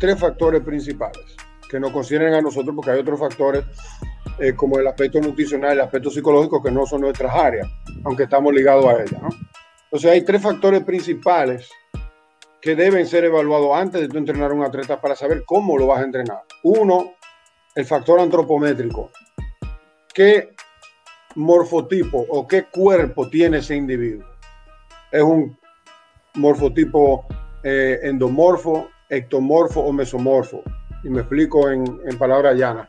tres 0.00 0.18
factores 0.18 0.62
principales 0.62 1.36
que 1.70 1.78
nos 1.78 1.92
consideren 1.92 2.34
a 2.34 2.40
nosotros, 2.40 2.74
porque 2.74 2.92
hay 2.92 3.00
otros 3.00 3.20
factores 3.20 3.64
eh, 4.38 4.54
como 4.54 4.78
el 4.78 4.86
aspecto 4.86 5.20
nutricional, 5.20 5.72
el 5.72 5.80
aspecto 5.80 6.10
psicológico, 6.10 6.62
que 6.62 6.70
no 6.70 6.86
son 6.86 7.02
nuestras 7.02 7.34
áreas, 7.34 7.68
aunque 8.04 8.22
estamos 8.22 8.54
ligados 8.54 8.86
a 8.86 9.02
ellas. 9.02 9.20
Entonces 9.84 10.10
hay 10.10 10.22
tres 10.22 10.40
factores 10.40 10.82
principales 10.84 11.70
que 12.60 12.74
deben 12.74 13.06
ser 13.06 13.24
evaluados 13.24 13.70
antes 13.74 14.00
de 14.00 14.08
tú 14.08 14.18
entrenar 14.18 14.50
a 14.50 14.54
un 14.54 14.64
atleta 14.64 15.00
para 15.00 15.14
saber 15.14 15.44
cómo 15.44 15.76
lo 15.76 15.86
vas 15.86 16.00
a 16.00 16.04
entrenar. 16.04 16.42
Uno, 16.62 17.14
el 17.78 17.86
factor 17.86 18.18
antropométrico. 18.18 19.12
¿Qué 20.12 20.50
morfotipo 21.36 22.26
o 22.28 22.44
qué 22.44 22.64
cuerpo 22.64 23.28
tiene 23.28 23.58
ese 23.58 23.76
individuo? 23.76 24.26
¿Es 25.12 25.22
un 25.22 25.56
morfotipo 26.34 27.24
eh, 27.62 28.00
endomorfo, 28.02 28.88
ectomorfo 29.08 29.80
o 29.80 29.92
mesomorfo? 29.92 30.64
Y 31.04 31.08
me 31.08 31.20
explico 31.20 31.70
en, 31.70 31.84
palabras 32.18 32.56
llanas. 32.56 32.88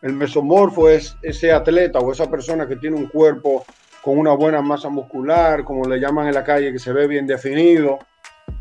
El 0.00 0.14
mesomorfo 0.14 0.88
es 0.88 1.14
ese 1.20 1.52
atleta 1.52 1.98
o 1.98 2.10
esa 2.10 2.30
persona 2.30 2.66
que 2.66 2.76
tiene 2.76 2.96
un 2.96 3.08
cuerpo 3.08 3.66
con 4.02 4.16
una 4.16 4.32
buena 4.32 4.62
masa 4.62 4.88
muscular, 4.88 5.62
como 5.62 5.84
le 5.84 6.00
llaman 6.00 6.28
en 6.28 6.34
la 6.34 6.42
calle, 6.42 6.72
que 6.72 6.78
se 6.78 6.94
ve 6.94 7.06
bien 7.06 7.26
definido, 7.26 7.98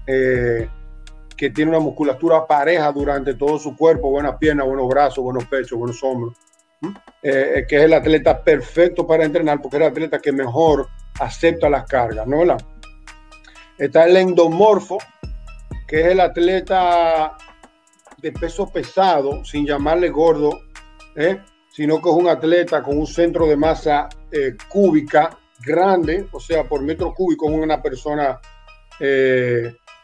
eh, 0.06 0.68
que 1.42 1.50
tiene 1.50 1.72
una 1.72 1.80
musculatura 1.80 2.46
pareja 2.46 2.92
durante 2.92 3.34
todo 3.34 3.58
su 3.58 3.76
cuerpo, 3.76 4.12
buenas 4.12 4.38
piernas, 4.38 4.68
buenos 4.68 4.88
brazos, 4.88 5.24
buenos 5.24 5.46
pechos, 5.46 5.76
buenos 5.76 6.04
hombros, 6.04 6.38
eh, 7.24 7.54
eh, 7.56 7.66
que 7.68 7.78
es 7.78 7.82
el 7.82 7.94
atleta 7.94 8.44
perfecto 8.44 9.08
para 9.08 9.26
entrenar 9.26 9.60
porque 9.60 9.78
es 9.78 9.82
el 9.82 9.88
atleta 9.88 10.20
que 10.20 10.32
mejor 10.32 10.88
acepta 11.20 11.68
las 11.68 11.86
cargas, 11.86 12.28
¿no? 12.28 12.44
Está 13.76 14.06
el 14.06 14.18
endomorfo, 14.18 15.00
que 15.88 16.02
es 16.02 16.08
el 16.10 16.20
atleta 16.20 17.36
de 18.20 18.32
peso 18.34 18.68
pesado, 18.72 19.44
sin 19.44 19.66
llamarle 19.66 20.10
gordo, 20.10 20.60
sino 21.72 22.00
que 22.00 22.10
es 22.10 22.16
un 22.16 22.28
atleta 22.28 22.84
con 22.84 23.00
un 23.00 23.08
centro 23.08 23.48
de 23.48 23.58
masa 23.58 24.10
cúbica 24.70 25.36
grande, 25.66 26.28
o 26.34 26.40
sea, 26.40 26.66
por 26.66 26.84
metro 26.84 27.12
cúbico, 27.16 27.48
una 27.48 27.82
persona 27.82 28.40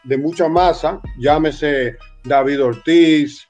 de 0.08 0.16
mucha 0.16 0.48
masa, 0.48 1.00
llámese 1.18 1.96
David 2.24 2.64
Ortiz, 2.64 3.46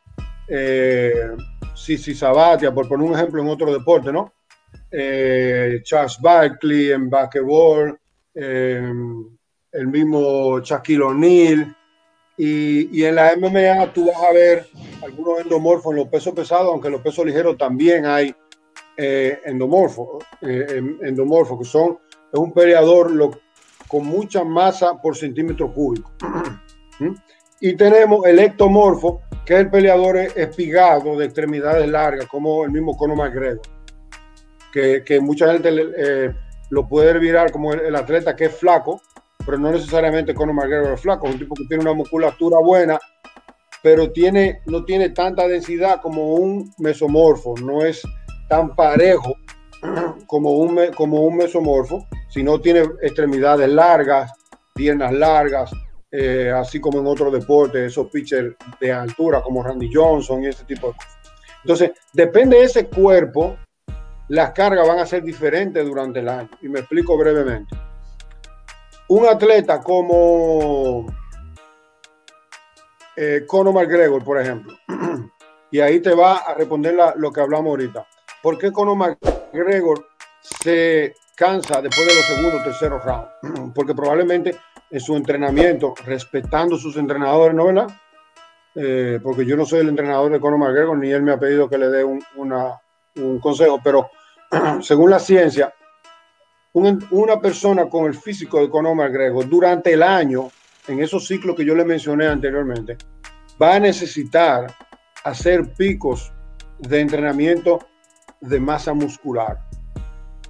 eh, 0.48 1.36
Sisi 1.74 2.14
Sabatia, 2.14 2.74
por 2.74 2.88
poner 2.88 3.08
un 3.08 3.14
ejemplo 3.14 3.40
en 3.40 3.48
otro 3.48 3.72
deporte, 3.72 4.12
¿no? 4.12 4.32
Eh, 4.90 5.80
Charles 5.84 6.18
Barkley 6.20 6.90
en 6.90 7.08
basketball, 7.08 7.98
eh, 8.34 8.92
el 9.72 9.86
mismo 9.86 10.60
Shaquille 10.60 11.02
O'Neal. 11.02 11.74
Y, 12.36 13.00
y, 13.00 13.04
en 13.04 13.16
la 13.16 13.34
MMA 13.36 13.92
tú 13.92 14.06
vas 14.06 14.16
a 14.28 14.32
ver 14.32 14.66
algunos 15.02 15.40
endomorfos 15.40 15.92
en 15.92 15.98
los 15.98 16.08
pesos 16.08 16.34
pesados, 16.34 16.68
aunque 16.68 16.86
en 16.86 16.92
los 16.92 17.02
pesos 17.02 17.26
ligeros 17.26 17.58
también 17.58 18.06
hay 18.06 18.32
eh, 18.96 19.40
endomorfos, 19.44 20.24
endomorfos, 20.40 21.58
que 21.58 21.64
son, 21.64 21.98
es 22.32 22.38
un 22.38 22.52
peleador, 22.52 23.10
lo, 23.10 23.30
con 23.88 24.06
mucha 24.06 24.44
masa 24.44 25.00
por 25.00 25.16
centímetro 25.16 25.72
cúbico. 25.72 26.12
¿Mm? 27.00 27.14
Y 27.60 27.76
tenemos 27.76 28.24
el 28.26 28.38
ectomorfo, 28.38 29.22
que 29.44 29.54
es 29.54 29.60
el 29.60 29.70
peleador 29.70 30.16
espigado 30.16 31.16
de 31.16 31.24
extremidades 31.24 31.88
largas, 31.88 32.26
como 32.26 32.64
el 32.64 32.70
mismo 32.70 32.96
Conor 32.96 33.16
McGregor, 33.16 33.62
que, 34.72 35.02
que 35.04 35.20
mucha 35.20 35.52
gente 35.52 35.70
eh, 35.96 36.32
lo 36.70 36.86
puede 36.86 37.18
virar 37.18 37.50
como 37.50 37.72
el, 37.72 37.96
atleta 37.96 38.36
que 38.36 38.44
es 38.44 38.56
flaco, 38.56 39.00
pero 39.44 39.58
no 39.58 39.72
necesariamente 39.72 40.34
Conor 40.34 40.54
McGregor 40.54 40.92
es 40.92 41.00
flaco, 41.00 41.26
es 41.26 41.32
un 41.32 41.38
tipo 41.40 41.56
que 41.56 41.64
tiene 41.64 41.82
una 41.82 41.94
musculatura 41.94 42.58
buena, 42.58 42.98
pero 43.82 44.12
tiene, 44.12 44.60
no 44.66 44.84
tiene 44.84 45.10
tanta 45.10 45.48
densidad 45.48 46.00
como 46.00 46.34
un 46.34 46.72
mesomorfo, 46.78 47.54
no 47.60 47.84
es 47.84 48.02
tan 48.48 48.76
parejo 48.76 49.34
como 50.26 50.52
un, 50.52 50.92
como 50.96 51.22
un 51.22 51.36
mesomorfo, 51.36 52.06
si 52.28 52.42
no 52.42 52.60
tiene 52.60 52.80
extremidades 53.02 53.68
largas, 53.68 54.32
piernas 54.74 55.12
largas, 55.12 55.70
eh, 56.10 56.50
así 56.54 56.80
como 56.80 57.00
en 57.00 57.06
otros 57.06 57.32
deportes, 57.32 57.92
esos 57.92 58.08
pitchers 58.08 58.54
de 58.80 58.92
altura 58.92 59.42
como 59.42 59.62
Randy 59.62 59.90
Johnson 59.92 60.42
y 60.42 60.46
ese 60.46 60.64
tipo 60.64 60.88
de 60.88 60.94
cosas. 60.94 61.18
Entonces, 61.62 61.90
depende 62.12 62.56
de 62.56 62.64
ese 62.64 62.86
cuerpo, 62.86 63.56
las 64.28 64.52
cargas 64.52 64.86
van 64.86 65.00
a 65.00 65.06
ser 65.06 65.22
diferentes 65.22 65.84
durante 65.84 66.20
el 66.20 66.28
año. 66.28 66.50
Y 66.62 66.68
me 66.68 66.80
explico 66.80 67.16
brevemente. 67.18 67.76
Un 69.08 69.26
atleta 69.26 69.80
como 69.80 71.06
eh, 73.16 73.44
Conor 73.46 73.74
McGregor, 73.74 74.22
por 74.22 74.40
ejemplo, 74.40 74.74
y 75.70 75.80
ahí 75.80 76.00
te 76.00 76.14
va 76.14 76.38
a 76.38 76.54
responder 76.54 76.96
lo 77.16 77.32
que 77.32 77.40
hablamos 77.40 77.70
ahorita. 77.70 78.06
¿Por 78.42 78.58
qué 78.58 78.70
Conor 78.70 78.96
McGregor 78.96 79.37
se 80.40 81.14
cansa 81.34 81.80
después 81.82 82.06
de 82.06 82.14
los 82.14 82.24
segundos, 82.24 82.64
terceros 82.64 83.04
rounds? 83.04 83.72
Porque 83.74 83.94
probablemente 83.94 84.56
en 84.90 85.00
su 85.00 85.16
entrenamiento, 85.16 85.94
respetando 86.04 86.76
sus 86.76 86.96
entrenadores, 86.96 87.54
¿no? 87.54 87.86
Eh, 88.74 89.18
porque 89.22 89.44
yo 89.44 89.56
no 89.56 89.66
soy 89.66 89.80
el 89.80 89.88
entrenador 89.88 90.30
de 90.30 90.40
Conor 90.40 90.58
McGregor, 90.58 90.96
ni 90.96 91.10
él 91.10 91.22
me 91.22 91.32
ha 91.32 91.38
pedido 91.38 91.68
que 91.68 91.78
le 91.78 91.88
dé 91.88 92.04
un, 92.04 92.22
un 92.36 93.40
consejo, 93.40 93.80
pero 93.82 94.10
según 94.80 95.10
la 95.10 95.18
ciencia, 95.18 95.74
una 96.72 97.40
persona 97.40 97.88
con 97.88 98.06
el 98.06 98.14
físico 98.14 98.60
de 98.60 98.70
Conor 98.70 98.94
McGregor 98.94 99.48
durante 99.48 99.92
el 99.92 100.02
año, 100.02 100.50
en 100.86 101.00
esos 101.00 101.26
ciclos 101.26 101.56
que 101.56 101.64
yo 101.64 101.74
le 101.74 101.84
mencioné 101.84 102.26
anteriormente, 102.26 102.96
va 103.60 103.74
a 103.74 103.80
necesitar 103.80 104.72
hacer 105.24 105.72
picos 105.74 106.32
de 106.78 107.00
entrenamiento 107.00 107.80
de 108.40 108.60
masa 108.60 108.94
muscular. 108.94 109.58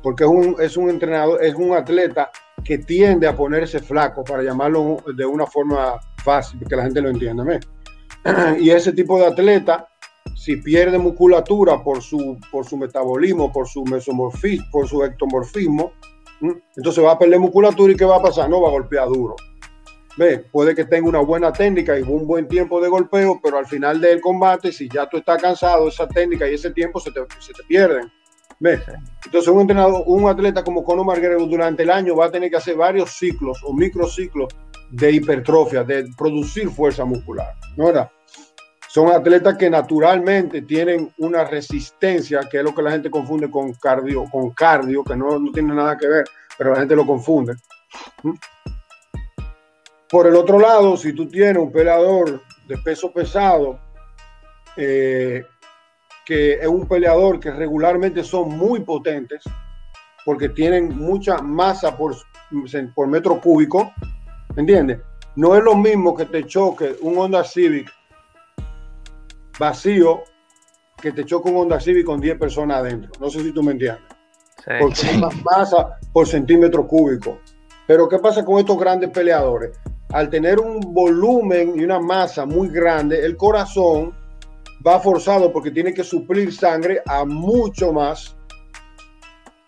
Porque 0.02 0.25
es 0.25 0.30
un, 0.30 0.57
es 0.61 0.76
un 0.76 0.90
entrenador, 0.90 1.42
es 1.42 1.54
un 1.54 1.75
atleta 1.75 2.30
que 2.64 2.78
tiende 2.78 3.26
a 3.26 3.37
ponerse 3.37 3.80
flaco, 3.80 4.25
para 4.25 4.42
llamarlo 4.42 4.99
de 5.16 5.25
una 5.25 5.47
forma 5.47 5.99
fácil, 6.23 6.61
que 6.68 6.76
la 6.76 6.85
gente 6.85 7.00
lo 7.00 7.09
entienda. 7.09 7.45
Y 8.61 8.71
ese 8.71 8.92
tipo 8.92 9.18
de 9.18 9.26
atleta, 9.26 9.88
si 10.37 10.57
pierde 10.57 10.99
musculatura 10.99 11.83
por 11.83 12.02
su, 12.02 12.38
por 12.50 12.66
su 12.66 12.76
metabolismo, 12.76 13.52
por 13.52 13.66
su 13.66 13.85
mesomorfismo, 13.85 14.66
por 14.71 14.88
su 14.88 15.02
ectomorfismo, 15.04 15.92
entonces 16.76 17.02
va 17.02 17.12
a 17.12 17.18
perder 17.18 17.40
musculatura 17.40 17.92
y 17.92 17.97
¿qué 17.97 18.04
va 18.04 18.16
a 18.16 18.23
pasar? 18.23 18.49
No 18.49 18.61
va 18.61 18.68
a 18.68 18.73
golpear 18.73 19.09
duro. 19.09 19.35
¿Ve? 20.19 20.41
Puede 20.51 20.75
que 20.75 20.85
tenga 20.85 21.09
una 21.09 21.21
buena 21.21 21.53
técnica 21.53 21.97
y 21.97 22.03
un 22.03 22.27
buen 22.27 22.49
tiempo 22.49 22.81
de 22.81 22.89
golpeo, 22.89 23.41
pero 23.41 23.57
al 23.57 23.67
final 23.67 24.01
del 24.01 24.21
combate, 24.21 24.73
si 24.73 24.89
ya 24.89 25.09
tú 25.09 25.19
estás 25.19 25.41
cansado, 25.41 25.87
esa 25.87 26.09
técnica 26.09 26.51
y 26.51 26.55
ese 26.55 26.73
tiempo 26.73 26.99
se 26.99 27.13
te, 27.13 27.21
se 27.39 27.53
te 27.53 27.63
pierden. 27.63 28.11
¿Ve? 28.59 28.81
Entonces 29.25 29.49
un 29.49 29.61
entrenador, 29.61 30.03
un 30.07 30.29
atleta 30.29 30.65
como 30.65 30.83
Conor 30.83 31.07
McGregor 31.07 31.49
durante 31.49 31.85
el 31.85 31.91
año 31.91 32.17
va 32.17 32.27
a 32.27 32.31
tener 32.33 32.51
que 32.51 32.57
hacer 32.57 32.75
varios 32.77 33.11
ciclos 33.11 33.61
o 33.63 33.73
microciclos 33.73 34.49
de 34.91 35.13
hipertrofia, 35.13 35.85
de 35.85 36.09
producir 36.19 36.69
fuerza 36.69 37.05
muscular. 37.05 37.55
¿No 37.77 37.87
verdad? 37.87 38.11
Son 38.89 39.13
atletas 39.13 39.57
que 39.57 39.71
naturalmente 39.71 40.63
tienen 40.63 41.13
una 41.19 41.45
resistencia, 41.45 42.41
que 42.51 42.59
es 42.59 42.65
lo 42.65 42.75
que 42.75 42.83
la 42.83 42.91
gente 42.91 43.09
confunde 43.09 43.49
con 43.49 43.73
cardio, 43.75 44.25
con 44.25 44.51
cardio, 44.51 45.05
que 45.05 45.15
no, 45.15 45.39
no 45.39 45.53
tiene 45.53 45.75
nada 45.75 45.97
que 45.97 46.09
ver, 46.09 46.25
pero 46.57 46.73
la 46.73 46.81
gente 46.81 46.97
lo 46.97 47.07
confunde. 47.07 47.55
¿Mm? 48.25 48.33
Por 50.09 50.27
el 50.27 50.37
otro 50.37 50.59
lado, 50.59 50.97
si 50.97 51.12
tú 51.12 51.29
tienes 51.29 51.59
un 51.59 51.71
peleador 51.71 52.43
de 52.67 52.79
peso 52.79 53.12
pesado, 53.12 53.79
eh, 54.77 55.45
que 56.25 56.55
es 56.55 56.67
un 56.67 56.87
peleador 56.87 57.41
que 57.41 57.50
regularmente 57.50 58.23
son 58.23 58.57
muy 58.57 58.81
potentes 58.81 59.43
porque 60.25 60.50
tienen 60.50 60.97
mucha 60.97 61.38
masa 61.38 61.97
por, 61.97 62.15
por 62.95 63.07
metro 63.07 63.41
cúbico, 63.41 63.93
¿entiendes? 64.57 64.99
No 65.37 65.57
es 65.57 65.62
lo 65.62 65.75
mismo 65.75 66.15
que 66.15 66.27
te 66.27 66.45
choque 66.45 66.97
un 67.00 67.17
Honda 67.17 67.45
Civic 67.45 67.91
vacío 69.59 70.23
que 71.00 71.12
te 71.12 71.25
choque 71.25 71.49
un 71.49 71.57
Honda 71.57 71.81
Civic 71.81 72.05
con 72.05 72.21
10 72.21 72.38
personas 72.38 72.79
adentro. 72.79 73.11
No 73.21 73.31
sé 73.31 73.41
si 73.43 73.53
tú 73.53 73.62
me 73.62 73.73
entiendes. 73.73 74.03
porque 74.81 75.17
más 75.19 75.35
masa 75.43 75.99
por 76.12 76.27
centímetro 76.27 76.87
cúbico. 76.87 77.38
Pero 77.87 78.09
¿qué 78.09 78.19
pasa 78.19 78.45
con 78.45 78.59
estos 78.59 78.79
grandes 78.79 79.11
peleadores? 79.11 79.79
Al 80.12 80.31
tener 80.31 80.59
un 80.59 80.81
volumen 80.81 81.79
y 81.79 81.85
una 81.85 82.00
masa 82.00 82.47
muy 82.47 82.69
grande, 82.69 83.25
el 83.25 83.37
corazón 83.37 84.15
va 84.87 85.00
forzado 85.00 85.53
porque 85.53 85.71
tiene 85.71 85.93
que 85.93 86.05
suplir 86.05 86.53
sangre 86.53 87.03
a 87.07 87.25
mucho 87.25 87.93
más 87.93 88.37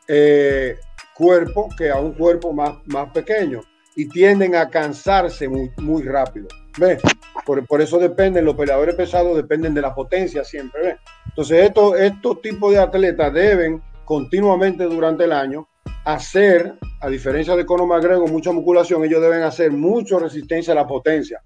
eh, 0.08 0.78
cuerpo 1.14 1.68
que 1.76 1.90
a 1.90 1.96
un 1.96 2.12
cuerpo 2.14 2.52
más, 2.52 2.76
más 2.86 3.10
pequeño 3.12 3.60
y 3.96 4.08
tienden 4.08 4.54
a 4.54 4.68
cansarse 4.68 5.48
muy, 5.48 5.70
muy 5.76 6.02
rápido. 6.04 6.48
¿Ve? 6.78 6.98
Por, 7.44 7.66
por, 7.66 7.82
eso 7.82 7.98
dependen, 7.98 8.44
los 8.44 8.54
peleadores 8.54 8.94
pesados 8.94 9.36
dependen 9.36 9.74
de 9.74 9.82
la 9.82 9.94
potencia 9.94 10.42
siempre. 10.44 10.96
Entonces, 11.26 11.66
estos, 11.66 11.98
estos 11.98 12.40
tipos 12.40 12.72
de 12.72 12.78
atletas 12.78 13.32
deben 13.32 13.82
continuamente 14.04 14.84
durante 14.84 15.24
el 15.24 15.32
año 15.32 15.68
hacer, 16.04 16.74
a 17.00 17.08
diferencia 17.08 17.56
de 17.56 17.66
Conor 17.66 17.86
McGregor, 17.86 18.30
mucha 18.30 18.52
musculación, 18.52 19.04
ellos 19.04 19.20
deben 19.20 19.42
hacer 19.42 19.70
mucha 19.72 20.18
resistencia 20.18 20.72
a 20.72 20.76
la 20.76 20.86
potencia, 20.86 21.42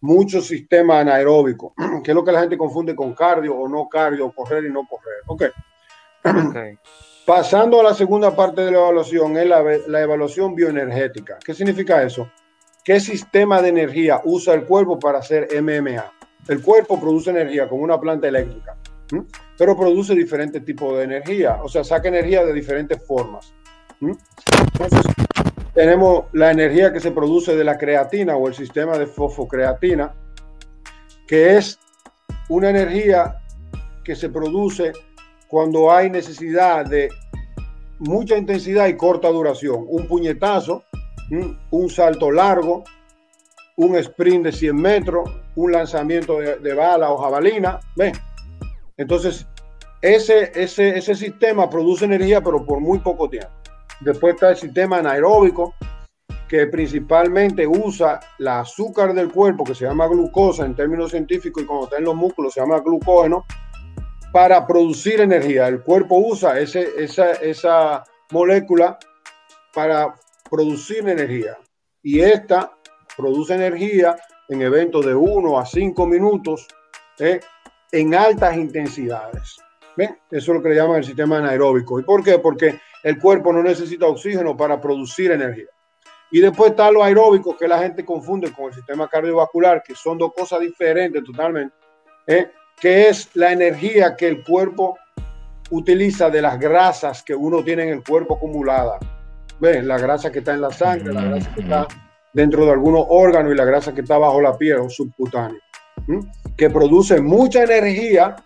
mucho 0.00 0.40
sistema 0.40 1.00
anaeróbico, 1.00 1.74
que 2.04 2.10
es 2.10 2.14
lo 2.14 2.24
que 2.24 2.32
la 2.32 2.40
gente 2.40 2.58
confunde 2.58 2.94
con 2.94 3.14
cardio 3.14 3.56
o 3.56 3.68
no 3.68 3.88
cardio, 3.88 4.32
correr 4.32 4.64
y 4.64 4.72
no 4.72 4.86
correr. 4.86 5.22
Ok. 5.26 5.44
okay. 6.48 6.78
Pasando 7.26 7.80
a 7.80 7.84
la 7.84 7.94
segunda 7.94 8.36
parte 8.36 8.60
de 8.60 8.70
la 8.70 8.78
evaluación, 8.78 9.36
es 9.38 9.48
la, 9.48 9.62
la 9.88 10.02
evaluación 10.02 10.54
bioenergética. 10.54 11.38
¿Qué 11.42 11.54
significa 11.54 12.02
eso? 12.02 12.30
¿Qué 12.84 13.00
sistema 13.00 13.62
de 13.62 13.70
energía 13.70 14.20
usa 14.24 14.52
el 14.52 14.64
cuerpo 14.64 14.98
para 14.98 15.20
hacer 15.20 15.48
MMA? 15.62 16.12
El 16.48 16.60
cuerpo 16.60 17.00
produce 17.00 17.30
energía 17.30 17.66
como 17.66 17.82
una 17.82 17.98
planta 17.98 18.28
eléctrica, 18.28 18.76
pero 19.56 19.74
produce 19.74 20.14
diferentes 20.14 20.62
tipos 20.62 20.98
de 20.98 21.04
energía, 21.04 21.60
o 21.62 21.68
sea, 21.68 21.82
saca 21.82 22.08
energía 22.08 22.44
de 22.44 22.52
diferentes 22.52 23.02
formas. 23.06 23.54
Entonces, 24.00 25.04
tenemos 25.74 26.26
la 26.32 26.50
energía 26.50 26.92
que 26.92 27.00
se 27.00 27.10
produce 27.10 27.56
de 27.56 27.64
la 27.64 27.76
creatina 27.76 28.36
o 28.36 28.48
el 28.48 28.54
sistema 28.54 28.96
de 28.96 29.06
fosfocreatina, 29.06 30.14
que 31.26 31.56
es 31.56 31.78
una 32.48 32.70
energía 32.70 33.40
que 34.04 34.14
se 34.14 34.28
produce 34.28 34.92
cuando 35.48 35.90
hay 35.90 36.10
necesidad 36.10 36.86
de 36.86 37.08
mucha 37.98 38.36
intensidad 38.36 38.86
y 38.86 38.96
corta 38.96 39.28
duración. 39.28 39.84
Un 39.88 40.06
puñetazo, 40.06 40.84
un 41.70 41.90
salto 41.90 42.30
largo, 42.30 42.84
un 43.76 43.96
sprint 43.96 44.44
de 44.44 44.52
100 44.52 44.76
metros, 44.76 45.30
un 45.56 45.72
lanzamiento 45.72 46.38
de, 46.38 46.74
bala 46.74 47.10
o 47.10 47.18
jabalina. 47.18 47.80
¿Ven? 47.96 48.12
Entonces, 48.96 49.46
ese, 50.02 50.52
ese, 50.54 50.98
ese 50.98 51.14
sistema 51.14 51.68
produce 51.68 52.04
energía, 52.04 52.40
pero 52.40 52.64
por 52.64 52.80
muy 52.80 52.98
poco 52.98 53.28
tiempo. 53.28 53.50
Después 54.00 54.34
está 54.34 54.50
el 54.50 54.56
sistema 54.56 54.98
anaeróbico, 54.98 55.74
que 56.48 56.66
principalmente 56.66 57.66
usa 57.66 58.20
la 58.38 58.60
azúcar 58.60 59.14
del 59.14 59.32
cuerpo, 59.32 59.64
que 59.64 59.74
se 59.74 59.86
llama 59.86 60.06
glucosa 60.06 60.64
en 60.64 60.74
términos 60.74 61.10
científicos, 61.10 61.62
y 61.62 61.66
cuando 61.66 61.84
está 61.84 61.98
en 61.98 62.04
los 62.04 62.14
músculos 62.14 62.54
se 62.54 62.60
llama 62.60 62.80
glucógeno, 62.80 63.44
para 64.32 64.66
producir 64.66 65.20
energía. 65.20 65.68
El 65.68 65.82
cuerpo 65.82 66.16
usa 66.18 66.58
ese, 66.58 66.88
esa, 66.98 67.32
esa 67.32 68.04
molécula 68.30 68.98
para 69.72 70.14
producir 70.50 71.08
energía. 71.08 71.56
Y 72.02 72.20
esta 72.20 72.72
produce 73.16 73.54
energía 73.54 74.16
en 74.48 74.62
eventos 74.62 75.06
de 75.06 75.14
1 75.14 75.58
a 75.58 75.64
5 75.64 76.06
minutos 76.06 76.66
¿eh? 77.18 77.40
en 77.92 78.14
altas 78.14 78.56
intensidades. 78.56 79.56
¿Ven? 79.96 80.18
Eso 80.30 80.52
es 80.52 80.56
lo 80.56 80.62
que 80.62 80.70
le 80.70 80.76
llaman 80.76 80.98
el 80.98 81.04
sistema 81.04 81.38
anaeróbico. 81.38 82.00
¿Y 82.00 82.02
por 82.02 82.22
qué? 82.24 82.38
Porque 82.38 82.80
el 83.04 83.18
cuerpo 83.20 83.52
no 83.52 83.62
necesita 83.62 84.06
oxígeno 84.06 84.56
para 84.56 84.80
producir 84.80 85.30
energía. 85.30 85.68
Y 86.32 86.40
después 86.40 86.70
está 86.70 86.90
lo 86.90 87.04
aeróbico, 87.04 87.56
que 87.56 87.68
la 87.68 87.78
gente 87.78 88.04
confunde 88.04 88.50
con 88.52 88.66
el 88.66 88.74
sistema 88.74 89.06
cardiovascular, 89.06 89.84
que 89.84 89.94
son 89.94 90.18
dos 90.18 90.32
cosas 90.34 90.58
diferentes 90.60 91.22
totalmente. 91.22 91.76
¿eh? 92.26 92.50
que 92.80 93.08
es 93.08 93.30
la 93.34 93.52
energía 93.52 94.16
que 94.16 94.28
el 94.28 94.44
cuerpo 94.44 94.98
utiliza 95.70 96.30
de 96.30 96.42
las 96.42 96.58
grasas 96.58 97.22
que 97.22 97.34
uno 97.34 97.62
tiene 97.62 97.84
en 97.84 97.88
el 97.90 98.04
cuerpo 98.04 98.36
acumulada. 98.36 98.98
¿Ves? 99.60 99.84
La 99.84 99.98
grasa 99.98 100.30
que 100.30 100.40
está 100.40 100.54
en 100.54 100.60
la 100.60 100.70
sangre, 100.70 101.12
la 101.12 101.24
grasa 101.24 101.54
que 101.54 101.60
está 101.60 101.88
dentro 102.32 102.64
de 102.64 102.72
algunos 102.72 103.06
órganos 103.08 103.52
y 103.52 103.56
la 103.56 103.64
grasa 103.64 103.94
que 103.94 104.00
está 104.00 104.18
bajo 104.18 104.40
la 104.40 104.56
piel 104.56 104.78
o 104.78 104.90
subcutáneo. 104.90 105.60
Que 106.56 106.68
produce 106.70 107.20
mucha 107.20 107.62
energía, 107.62 108.36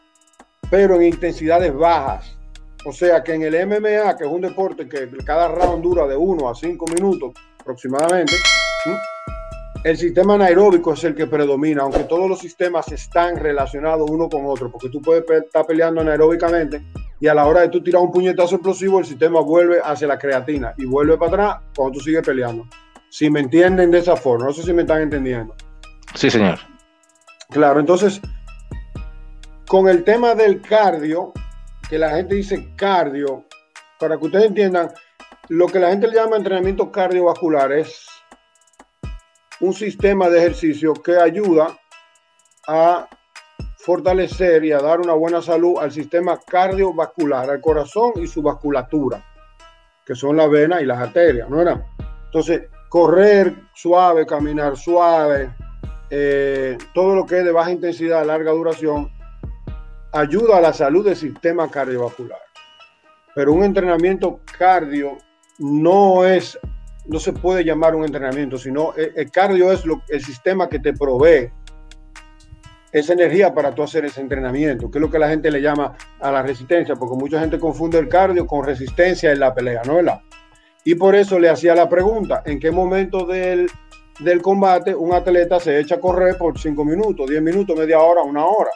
pero 0.70 0.96
en 0.96 1.04
intensidades 1.04 1.74
bajas. 1.74 2.37
O 2.84 2.92
sea 2.92 3.22
que 3.22 3.34
en 3.34 3.42
el 3.42 3.66
MMA, 3.66 4.16
que 4.16 4.24
es 4.24 4.30
un 4.30 4.40
deporte 4.40 4.88
que 4.88 5.08
cada 5.24 5.48
round 5.48 5.82
dura 5.82 6.06
de 6.06 6.16
1 6.16 6.48
a 6.48 6.54
5 6.54 6.84
minutos 6.94 7.32
aproximadamente, 7.60 8.34
el 9.84 9.96
sistema 9.96 10.34
anaeróbico 10.34 10.92
es 10.92 11.04
el 11.04 11.14
que 11.14 11.26
predomina, 11.26 11.82
aunque 11.82 12.04
todos 12.04 12.28
los 12.28 12.38
sistemas 12.38 12.90
están 12.92 13.36
relacionados 13.36 14.08
uno 14.10 14.28
con 14.28 14.46
otro, 14.46 14.70
porque 14.70 14.88
tú 14.88 15.00
puedes 15.00 15.24
estar 15.30 15.66
peleando 15.66 16.00
anaeróbicamente 16.00 16.82
y 17.20 17.26
a 17.26 17.34
la 17.34 17.46
hora 17.46 17.62
de 17.62 17.68
tú 17.68 17.82
tirar 17.82 18.02
un 18.02 18.12
puñetazo 18.12 18.56
explosivo, 18.56 18.98
el 18.98 19.04
sistema 19.04 19.40
vuelve 19.40 19.80
hacia 19.82 20.06
la 20.06 20.18
creatina 20.18 20.72
y 20.76 20.84
vuelve 20.84 21.16
para 21.18 21.30
atrás 21.30 21.56
cuando 21.74 21.98
tú 21.98 22.00
sigues 22.00 22.22
peleando. 22.22 22.66
Si 23.10 23.28
me 23.30 23.40
entienden 23.40 23.90
de 23.90 23.98
esa 23.98 24.16
forma, 24.16 24.46
no 24.46 24.52
sé 24.52 24.62
si 24.62 24.72
me 24.72 24.82
están 24.82 25.02
entendiendo. 25.02 25.54
Sí, 26.14 26.30
señor. 26.30 26.58
Claro, 27.50 27.80
entonces, 27.80 28.20
con 29.66 29.88
el 29.88 30.04
tema 30.04 30.34
del 30.34 30.60
cardio, 30.60 31.32
que 31.88 31.98
la 31.98 32.10
gente 32.10 32.34
dice 32.34 32.74
cardio, 32.76 33.44
para 33.98 34.18
que 34.18 34.26
ustedes 34.26 34.46
entiendan, 34.46 34.90
lo 35.48 35.66
que 35.66 35.78
la 35.78 35.90
gente 35.90 36.10
llama 36.10 36.36
entrenamiento 36.36 36.92
cardiovascular 36.92 37.72
es 37.72 38.06
un 39.60 39.72
sistema 39.72 40.28
de 40.28 40.38
ejercicio 40.38 40.92
que 40.94 41.16
ayuda 41.16 41.76
a 42.66 43.08
fortalecer 43.78 44.64
y 44.64 44.72
a 44.72 44.78
dar 44.78 45.00
una 45.00 45.14
buena 45.14 45.40
salud 45.40 45.78
al 45.80 45.90
sistema 45.90 46.38
cardiovascular, 46.46 47.48
al 47.48 47.60
corazón 47.60 48.12
y 48.16 48.26
su 48.26 48.42
vasculatura, 48.42 49.24
que 50.04 50.14
son 50.14 50.36
las 50.36 50.50
venas 50.50 50.82
y 50.82 50.84
las 50.84 50.98
arterias, 50.98 51.48
¿no 51.48 51.62
era? 51.62 51.86
Entonces, 52.26 52.64
correr 52.90 53.54
suave, 53.74 54.26
caminar 54.26 54.76
suave, 54.76 55.54
eh, 56.10 56.76
todo 56.92 57.14
lo 57.14 57.24
que 57.24 57.38
es 57.38 57.44
de 57.44 57.52
baja 57.52 57.70
intensidad, 57.70 58.26
larga 58.26 58.52
duración, 58.52 59.10
ayuda 60.12 60.58
a 60.58 60.60
la 60.60 60.72
salud 60.72 61.04
del 61.04 61.16
sistema 61.16 61.70
cardiovascular. 61.70 62.40
Pero 63.34 63.52
un 63.52 63.64
entrenamiento 63.64 64.40
cardio 64.58 65.18
no 65.58 66.24
es 66.24 66.58
no 67.08 67.18
se 67.18 67.32
puede 67.32 67.64
llamar 67.64 67.94
un 67.94 68.04
entrenamiento, 68.04 68.58
sino 68.58 68.92
el, 68.94 69.30
cardio 69.30 69.72
es 69.72 69.84
lo, 69.86 70.02
el 70.08 70.22
sistema 70.22 70.68
que 70.68 70.78
te 70.78 70.92
provee 70.92 71.50
esa 72.92 73.14
energía 73.14 73.52
para 73.52 73.74
tú 73.74 73.82
hacer 73.82 74.04
ese 74.04 74.20
entrenamiento, 74.20 74.90
que 74.90 74.98
es 74.98 75.02
lo 75.02 75.10
que 75.10 75.18
la 75.18 75.28
gente 75.28 75.50
le 75.50 75.60
llama 75.60 75.96
a 76.20 76.30
la 76.30 76.42
resistencia, 76.42 76.96
porque 76.96 77.16
mucha 77.16 77.40
gente 77.40 77.58
confunde 77.58 77.98
el 77.98 78.08
cardio 78.08 78.46
con 78.46 78.64
resistencia 78.64 79.32
en 79.32 79.40
la 79.40 79.54
pelea, 79.54 79.82
¿no 79.86 79.96
verdad? 79.96 80.20
Y 80.84 80.94
por 80.94 81.14
eso 81.14 81.38
le 81.38 81.48
hacía 81.48 81.74
la 81.74 81.88
pregunta, 81.88 82.42
¿en 82.44 82.60
qué 82.60 82.70
momento 82.70 83.26
del, 83.26 83.70
del 84.20 84.42
combate 84.42 84.94
un 84.94 85.12
atleta 85.12 85.60
se 85.60 85.78
echa 85.78 85.96
a 85.96 86.00
correr 86.00 86.36
por 86.36 86.58
5 86.58 86.84
minutos, 86.84 87.28
10 87.28 87.42
minutos, 87.42 87.76
media 87.76 88.00
hora, 88.00 88.22
una 88.22 88.44
hora? 88.44 88.70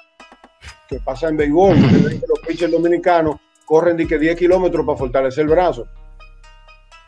Pasa 1.01 1.29
en 1.29 1.37
béisbol, 1.37 1.77
los 1.77 2.41
pitchers 2.47 2.73
dominicanos 2.73 3.37
corren 3.65 3.97
de 3.97 4.07
que 4.07 4.19
10 4.19 4.39
kilómetros 4.39 4.85
para 4.85 4.99
fortalecer 4.99 5.45
el 5.45 5.51
brazo. 5.51 5.87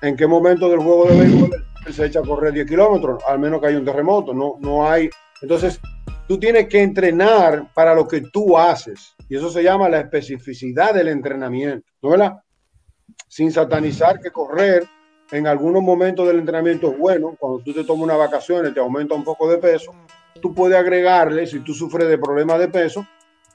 En 0.03 0.17
qué 0.17 0.27
momento 0.27 0.69
del 0.69 0.81
juego 0.81 1.07
de 1.07 1.19
béisbol 1.19 1.65
se 1.93 2.07
echa 2.07 2.21
a 2.21 2.23
correr 2.23 2.53
10 2.53 2.69
kilómetros, 2.69 3.23
al 3.27 3.39
menos 3.39 3.61
que 3.61 3.69
haya 3.69 3.79
un 3.79 3.85
terremoto, 3.85 4.33
no, 4.33 4.57
no 4.61 4.89
hay. 4.89 5.11
Entonces, 5.43 5.81
tú 6.27 6.39
tienes 6.39 6.69
que 6.69 6.83
entrenar 6.83 7.73
para 7.75 7.95
lo 7.95 8.09
que 8.09 8.23
tú 8.23 8.57
haces, 8.57 9.15
y 9.29 9.37
eso 9.37 9.51
se 9.51 9.63
llama 9.63 9.89
la 9.89 10.01
especificidad 10.01 10.95
del 10.95 11.09
entrenamiento, 11.09 11.87
¿no 12.03 12.11
verdad? 12.11 12.41
Sin 13.29 13.53
satanizar 13.53 14.21
que 14.21 14.31
correr 14.31 14.85
en 15.31 15.47
algunos 15.47 15.83
momentos 15.83 16.27
del 16.27 16.39
entrenamiento 16.39 16.93
es 16.93 16.99
bueno, 16.99 17.37
cuando 17.39 17.59
tú 17.61 17.73
te 17.73 17.85
tomas 17.85 18.05
una 18.05 18.17
vacación 18.17 18.67
y 18.67 18.73
te 18.73 18.81
aumenta 18.81 19.15
un 19.15 19.25
poco 19.25 19.51
de 19.51 19.59
peso, 19.59 19.93
tú 20.41 20.55
puedes 20.55 20.79
agregarle, 20.79 21.47
si 21.47 21.61
tú 21.61 21.75
sufres 21.75 22.09
de 22.09 22.19
problemas 22.19 22.59
de 22.59 22.69
peso, 22.69 23.07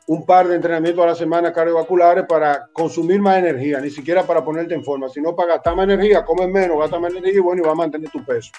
un 0.09 0.25
par 0.25 0.47
de 0.47 0.55
entrenamientos 0.55 1.03
a 1.03 1.07
la 1.07 1.15
semana 1.15 1.53
cardiovasculares 1.53 2.25
para 2.27 2.67
consumir 2.73 3.21
más 3.21 3.37
energía, 3.37 3.79
ni 3.79 3.91
siquiera 3.91 4.23
para 4.23 4.43
ponerte 4.43 4.73
en 4.73 4.83
forma, 4.83 5.07
sino 5.07 5.35
para 5.35 5.53
gastar 5.53 5.75
más 5.75 5.83
energía, 5.83 6.25
comer 6.25 6.49
menos, 6.49 6.79
gastar 6.79 6.99
más 6.99 7.11
energía 7.11 7.37
y 7.37 7.39
bueno, 7.39 7.61
y 7.61 7.65
va 7.67 7.73
a 7.73 7.75
mantener 7.75 8.09
tu 8.09 8.25
peso. 8.25 8.51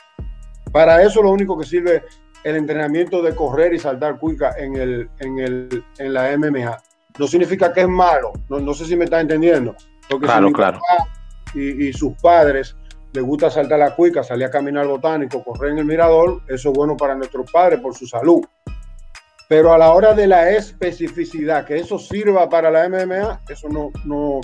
Para 0.71 1.03
eso 1.03 1.21
lo 1.21 1.33
único 1.33 1.59
que 1.59 1.67
sirve 1.67 2.05
el 2.45 2.55
entrenamiento 2.55 3.21
de 3.21 3.35
correr 3.35 3.75
y 3.75 3.81
saltar 3.81 4.17
cuica 4.21 4.55
en, 4.57 4.77
el, 4.77 5.11
en, 5.19 5.39
el, 5.41 5.85
en 5.99 6.15
la 6.15 6.37
MMA. 6.39 6.79
no 7.19 7.27
significa 7.27 7.73
que 7.73 7.81
es 7.81 7.89
malo. 7.89 8.31
No, 8.49 8.73
sé 8.73 8.85
si 8.85 8.95
me 8.95 9.07
está 9.07 9.21
entendiendo. 9.21 9.75
Porque 10.09 10.27
claro, 10.27 10.53
claro. 10.53 10.79
y, 11.53 11.93
sus 11.93 12.13
padres 12.23 12.77
les 13.13 13.25
gusta 13.25 13.51
saltar 13.51 13.81
la 13.81 13.97
cuica, 13.97 14.23
salir 14.23 14.45
a 14.45 14.51
caminar 14.51 14.87
botánico, 14.87 15.43
correr 15.43 15.73
en 15.73 15.79
el 15.79 15.85
mirador, 15.85 16.43
eso 16.47 16.71
es 16.71 16.77
bueno 16.77 16.97
para 16.97 17.17
nuestros 17.17 17.51
padres 17.51 17.81
por 17.81 17.93
su 17.93 18.07
salud. 18.07 18.41
Pero 19.51 19.73
a 19.73 19.79
la 19.79 19.93
hora 19.93 20.15
de 20.15 20.29
la 20.29 20.49
especificidad, 20.49 21.67
que 21.67 21.77
eso 21.77 21.99
sirva 21.99 22.49
para 22.49 22.71
la 22.71 22.89
MMA, 22.89 23.43
eso 23.49 23.69
no, 23.69 23.91
no 24.05 24.41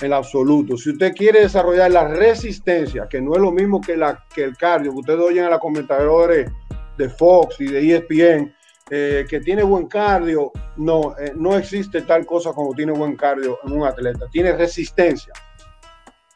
en 0.00 0.12
absoluto. 0.12 0.76
Si 0.76 0.90
usted 0.90 1.14
quiere 1.14 1.42
desarrollar 1.42 1.92
la 1.92 2.08
resistencia, 2.08 3.06
que 3.08 3.20
no 3.20 3.36
es 3.36 3.40
lo 3.40 3.52
mismo 3.52 3.80
que, 3.80 3.92
el 3.92 4.56
cardio, 4.56 4.90
que 4.90 4.98
ustedes 4.98 5.20
oyen 5.20 5.44
a 5.44 5.50
la 5.50 5.60
comentadores 5.60 6.50
de 6.96 7.08
Fox 7.08 7.60
y 7.60 7.66
de 7.66 7.98
ESPN, 7.98 8.52
eh, 8.90 9.24
que 9.30 9.38
tiene 9.38 9.62
buen 9.62 9.86
cardio, 9.86 10.50
no, 10.76 11.16
eh, 11.16 11.34
no 11.36 11.56
existe 11.56 12.02
tal 12.02 12.26
cosa 12.26 12.52
como 12.52 12.74
tiene 12.74 12.90
buen 12.90 13.14
cardio 13.14 13.60
en 13.62 13.74
un 13.74 13.86
atleta. 13.86 14.26
Tiene 14.28 14.56
resistencia. 14.56 15.34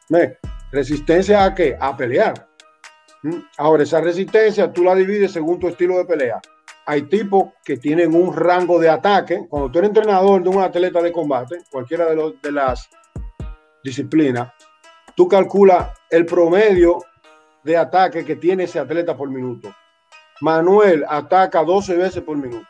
¿Me? 0.07 0.37
¿Resistencia 0.71 1.43
a 1.43 1.53
qué? 1.53 1.75
A 1.77 1.97
pelear. 1.97 2.47
¿Mm? 3.23 3.39
Ahora, 3.57 3.83
esa 3.83 3.99
resistencia 3.99 4.71
tú 4.71 4.85
la 4.85 4.95
divides 4.95 5.33
según 5.33 5.59
tu 5.59 5.67
estilo 5.67 5.97
de 5.97 6.05
pelea. 6.05 6.39
Hay 6.85 7.03
tipos 7.03 7.53
que 7.63 7.77
tienen 7.77 8.13
un 8.13 8.35
rango 8.35 8.79
de 8.79 8.89
ataque. 8.89 9.45
Cuando 9.49 9.71
tú 9.71 9.79
eres 9.79 9.89
entrenador 9.89 10.43
de 10.43 10.49
un 10.49 10.61
atleta 10.61 11.01
de 11.01 11.11
combate, 11.11 11.59
cualquiera 11.71 12.05
de, 12.05 12.15
los, 12.15 12.41
de 12.41 12.51
las 12.51 12.89
disciplinas, 13.83 14.51
tú 15.15 15.27
calculas 15.27 15.89
el 16.09 16.25
promedio 16.25 16.99
de 17.63 17.77
ataque 17.77 18.25
que 18.25 18.35
tiene 18.35 18.65
ese 18.65 18.79
atleta 18.79 19.15
por 19.15 19.29
minuto. 19.29 19.73
Manuel 20.41 21.05
ataca 21.07 21.63
12 21.63 21.95
veces 21.95 22.21
por 22.23 22.37
minuto. 22.37 22.67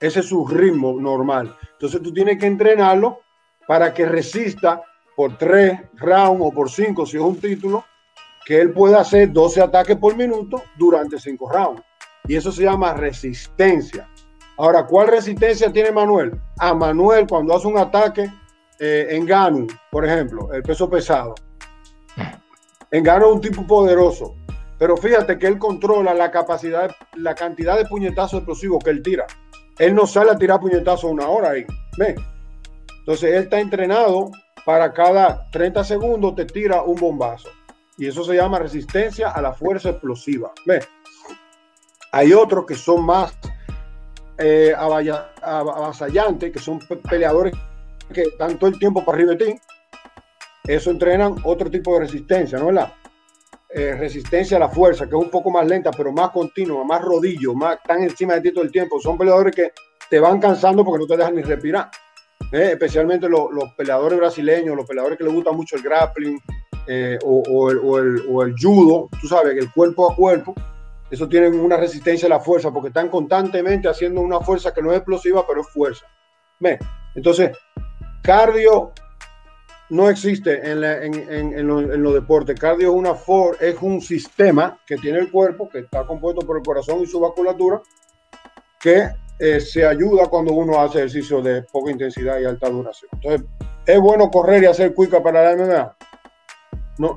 Ese 0.00 0.20
es 0.20 0.26
su 0.26 0.46
ritmo 0.46 0.98
normal. 0.98 1.54
Entonces 1.72 2.02
tú 2.02 2.12
tienes 2.12 2.38
que 2.38 2.46
entrenarlo 2.46 3.20
para 3.66 3.92
que 3.92 4.06
resista 4.06 4.82
por 5.14 5.36
3 5.36 5.80
rounds 5.94 6.40
o 6.42 6.52
por 6.52 6.70
5 6.70 7.06
si 7.06 7.16
es 7.16 7.22
un 7.22 7.40
título, 7.40 7.84
que 8.44 8.60
él 8.60 8.72
pueda 8.72 9.00
hacer 9.00 9.32
12 9.32 9.60
ataques 9.60 9.96
por 9.96 10.16
minuto 10.16 10.62
durante 10.76 11.18
5 11.18 11.50
rounds. 11.50 11.82
Y 12.28 12.36
eso 12.36 12.52
se 12.52 12.64
llama 12.64 12.94
resistencia. 12.94 14.08
Ahora, 14.58 14.86
¿cuál 14.86 15.08
resistencia 15.08 15.72
tiene 15.72 15.92
Manuel? 15.92 16.40
A 16.58 16.74
Manuel 16.74 17.26
cuando 17.28 17.54
hace 17.54 17.66
un 17.66 17.78
ataque 17.78 18.30
eh, 18.78 19.08
en 19.10 19.26
Ganu, 19.26 19.66
por 19.90 20.04
ejemplo, 20.04 20.52
el 20.52 20.62
peso 20.62 20.88
pesado. 20.88 21.34
En 22.90 23.02
Ganu 23.02 23.26
es 23.26 23.32
un 23.32 23.40
tipo 23.40 23.66
poderoso. 23.66 24.34
Pero 24.78 24.96
fíjate 24.96 25.38
que 25.38 25.46
él 25.46 25.58
controla 25.58 26.12
la 26.12 26.30
capacidad, 26.30 26.90
la 27.14 27.34
cantidad 27.34 27.76
de 27.78 27.86
puñetazos 27.86 28.40
explosivos 28.40 28.82
que 28.84 28.90
él 28.90 29.02
tira. 29.02 29.26
Él 29.78 29.94
no 29.94 30.06
sale 30.06 30.30
a 30.30 30.38
tirar 30.38 30.60
puñetazos 30.60 31.10
una 31.10 31.28
hora 31.28 31.50
ahí. 31.50 31.64
¿Ve? 31.98 32.14
Entonces 33.00 33.34
él 33.34 33.44
está 33.44 33.60
entrenado 33.60 34.30
para 34.64 34.92
cada 34.92 35.48
30 35.50 35.84
segundos 35.84 36.34
te 36.34 36.44
tira 36.44 36.82
un 36.82 36.96
bombazo. 36.96 37.48
Y 37.96 38.06
eso 38.06 38.24
se 38.24 38.34
llama 38.34 38.58
resistencia 38.58 39.30
a 39.30 39.40
la 39.40 39.52
fuerza 39.52 39.90
explosiva. 39.90 40.52
¿Ve? 40.66 40.80
Hay 42.12 42.32
otros 42.32 42.66
que 42.66 42.74
son 42.74 43.04
más 43.04 43.36
eh, 44.38 44.74
avasallantes, 44.76 46.52
que 46.52 46.58
son 46.58 46.78
peleadores 47.08 47.54
que 48.12 48.22
están 48.22 48.58
todo 48.58 48.70
el 48.70 48.78
tiempo 48.78 49.04
para 49.04 49.16
arriba 49.16 49.34
de 49.34 49.44
ti. 49.44 49.60
Eso 50.64 50.90
entrenan 50.90 51.36
otro 51.44 51.70
tipo 51.70 51.94
de 51.94 52.00
resistencia, 52.00 52.58
¿no 52.58 52.68
es 52.68 52.74
verdad? 52.74 52.92
Eh, 53.70 53.94
resistencia 53.96 54.56
a 54.56 54.60
la 54.60 54.68
fuerza, 54.68 55.04
que 55.04 55.16
es 55.16 55.22
un 55.22 55.30
poco 55.30 55.50
más 55.50 55.66
lenta, 55.66 55.90
pero 55.90 56.12
más 56.12 56.30
continua, 56.30 56.84
más 56.84 57.02
rodillo, 57.02 57.54
más 57.54 57.76
están 57.76 58.02
encima 58.02 58.34
de 58.34 58.40
ti 58.40 58.52
todo 58.52 58.64
el 58.64 58.72
tiempo. 58.72 59.00
Son 59.00 59.18
peleadores 59.18 59.54
que 59.54 59.72
te 60.08 60.18
van 60.18 60.40
cansando 60.40 60.84
porque 60.84 61.00
no 61.00 61.06
te 61.06 61.16
dejan 61.16 61.34
ni 61.34 61.42
respirar. 61.42 61.90
¿eh? 62.52 62.70
especialmente 62.72 63.28
los, 63.28 63.48
peleadores 63.76 64.18
brasileños, 64.18 64.76
los 64.76 64.86
peleadores 64.86 65.18
que 65.18 65.24
les 65.24 65.32
gusta 65.32 65.52
mucho 65.52 65.76
el 65.76 65.82
grappling 65.82 66.40
eh, 66.86 67.18
o, 67.24 67.68
el, 67.68 68.54
judo, 68.60 69.08
tú 69.20 69.26
sabes, 69.26 69.56
el 69.56 69.72
cuerpo 69.72 70.10
a 70.10 70.14
cuerpo, 70.14 70.54
eso 71.10 71.28
tienen 71.28 71.58
una 71.60 71.76
resistencia 71.76 72.26
a 72.26 72.30
la 72.30 72.40
fuerza 72.40 72.70
porque 72.70 72.88
están 72.88 73.08
constantemente 73.08 73.88
haciendo 73.88 74.20
una 74.20 74.40
fuerza 74.40 74.72
que 74.74 74.82
no 74.82 74.90
es 74.90 74.98
explosiva, 74.98 75.46
pero 75.46 75.60
es 75.60 75.68
fuerza. 75.68 76.06
Entonces, 77.14 77.50
cardio 78.22 78.92
no 79.90 80.08
existe 80.08 80.68
en, 80.68 80.82
en, 80.82 82.02
los 82.02 82.14
deportes. 82.14 82.58
Cardio 82.58 82.90
es, 82.90 82.94
una 82.94 83.14
for, 83.14 83.56
es 83.60 83.76
un 83.80 84.00
sistema 84.00 84.78
que 84.86 84.96
tiene 84.96 85.18
el 85.18 85.30
cuerpo, 85.30 85.68
que 85.68 85.80
está 85.80 86.04
compuesto 86.06 86.44
por 86.44 86.56
el 86.56 86.64
corazón 86.64 87.00
y 87.02 87.06
su 87.06 87.20
vasculatura, 87.20 87.80
que 88.80 89.08
eh, 89.38 89.60
se 89.60 89.86
ayuda 89.86 90.26
cuando 90.26 90.54
uno 90.54 90.80
hace 90.80 90.98
ejercicio 90.98 91.40
de 91.40 91.62
poca 91.62 91.90
intensidad 91.90 92.40
y 92.40 92.44
alta 92.44 92.68
duración. 92.68 93.10
Entonces, 93.12 93.46
¿es 93.86 94.00
bueno 94.00 94.30
correr 94.30 94.64
y 94.64 94.66
hacer 94.66 94.94
cuica 94.94 95.22
para 95.22 95.54
la 95.54 95.64
MMA? 95.64 95.96
No, 96.98 97.14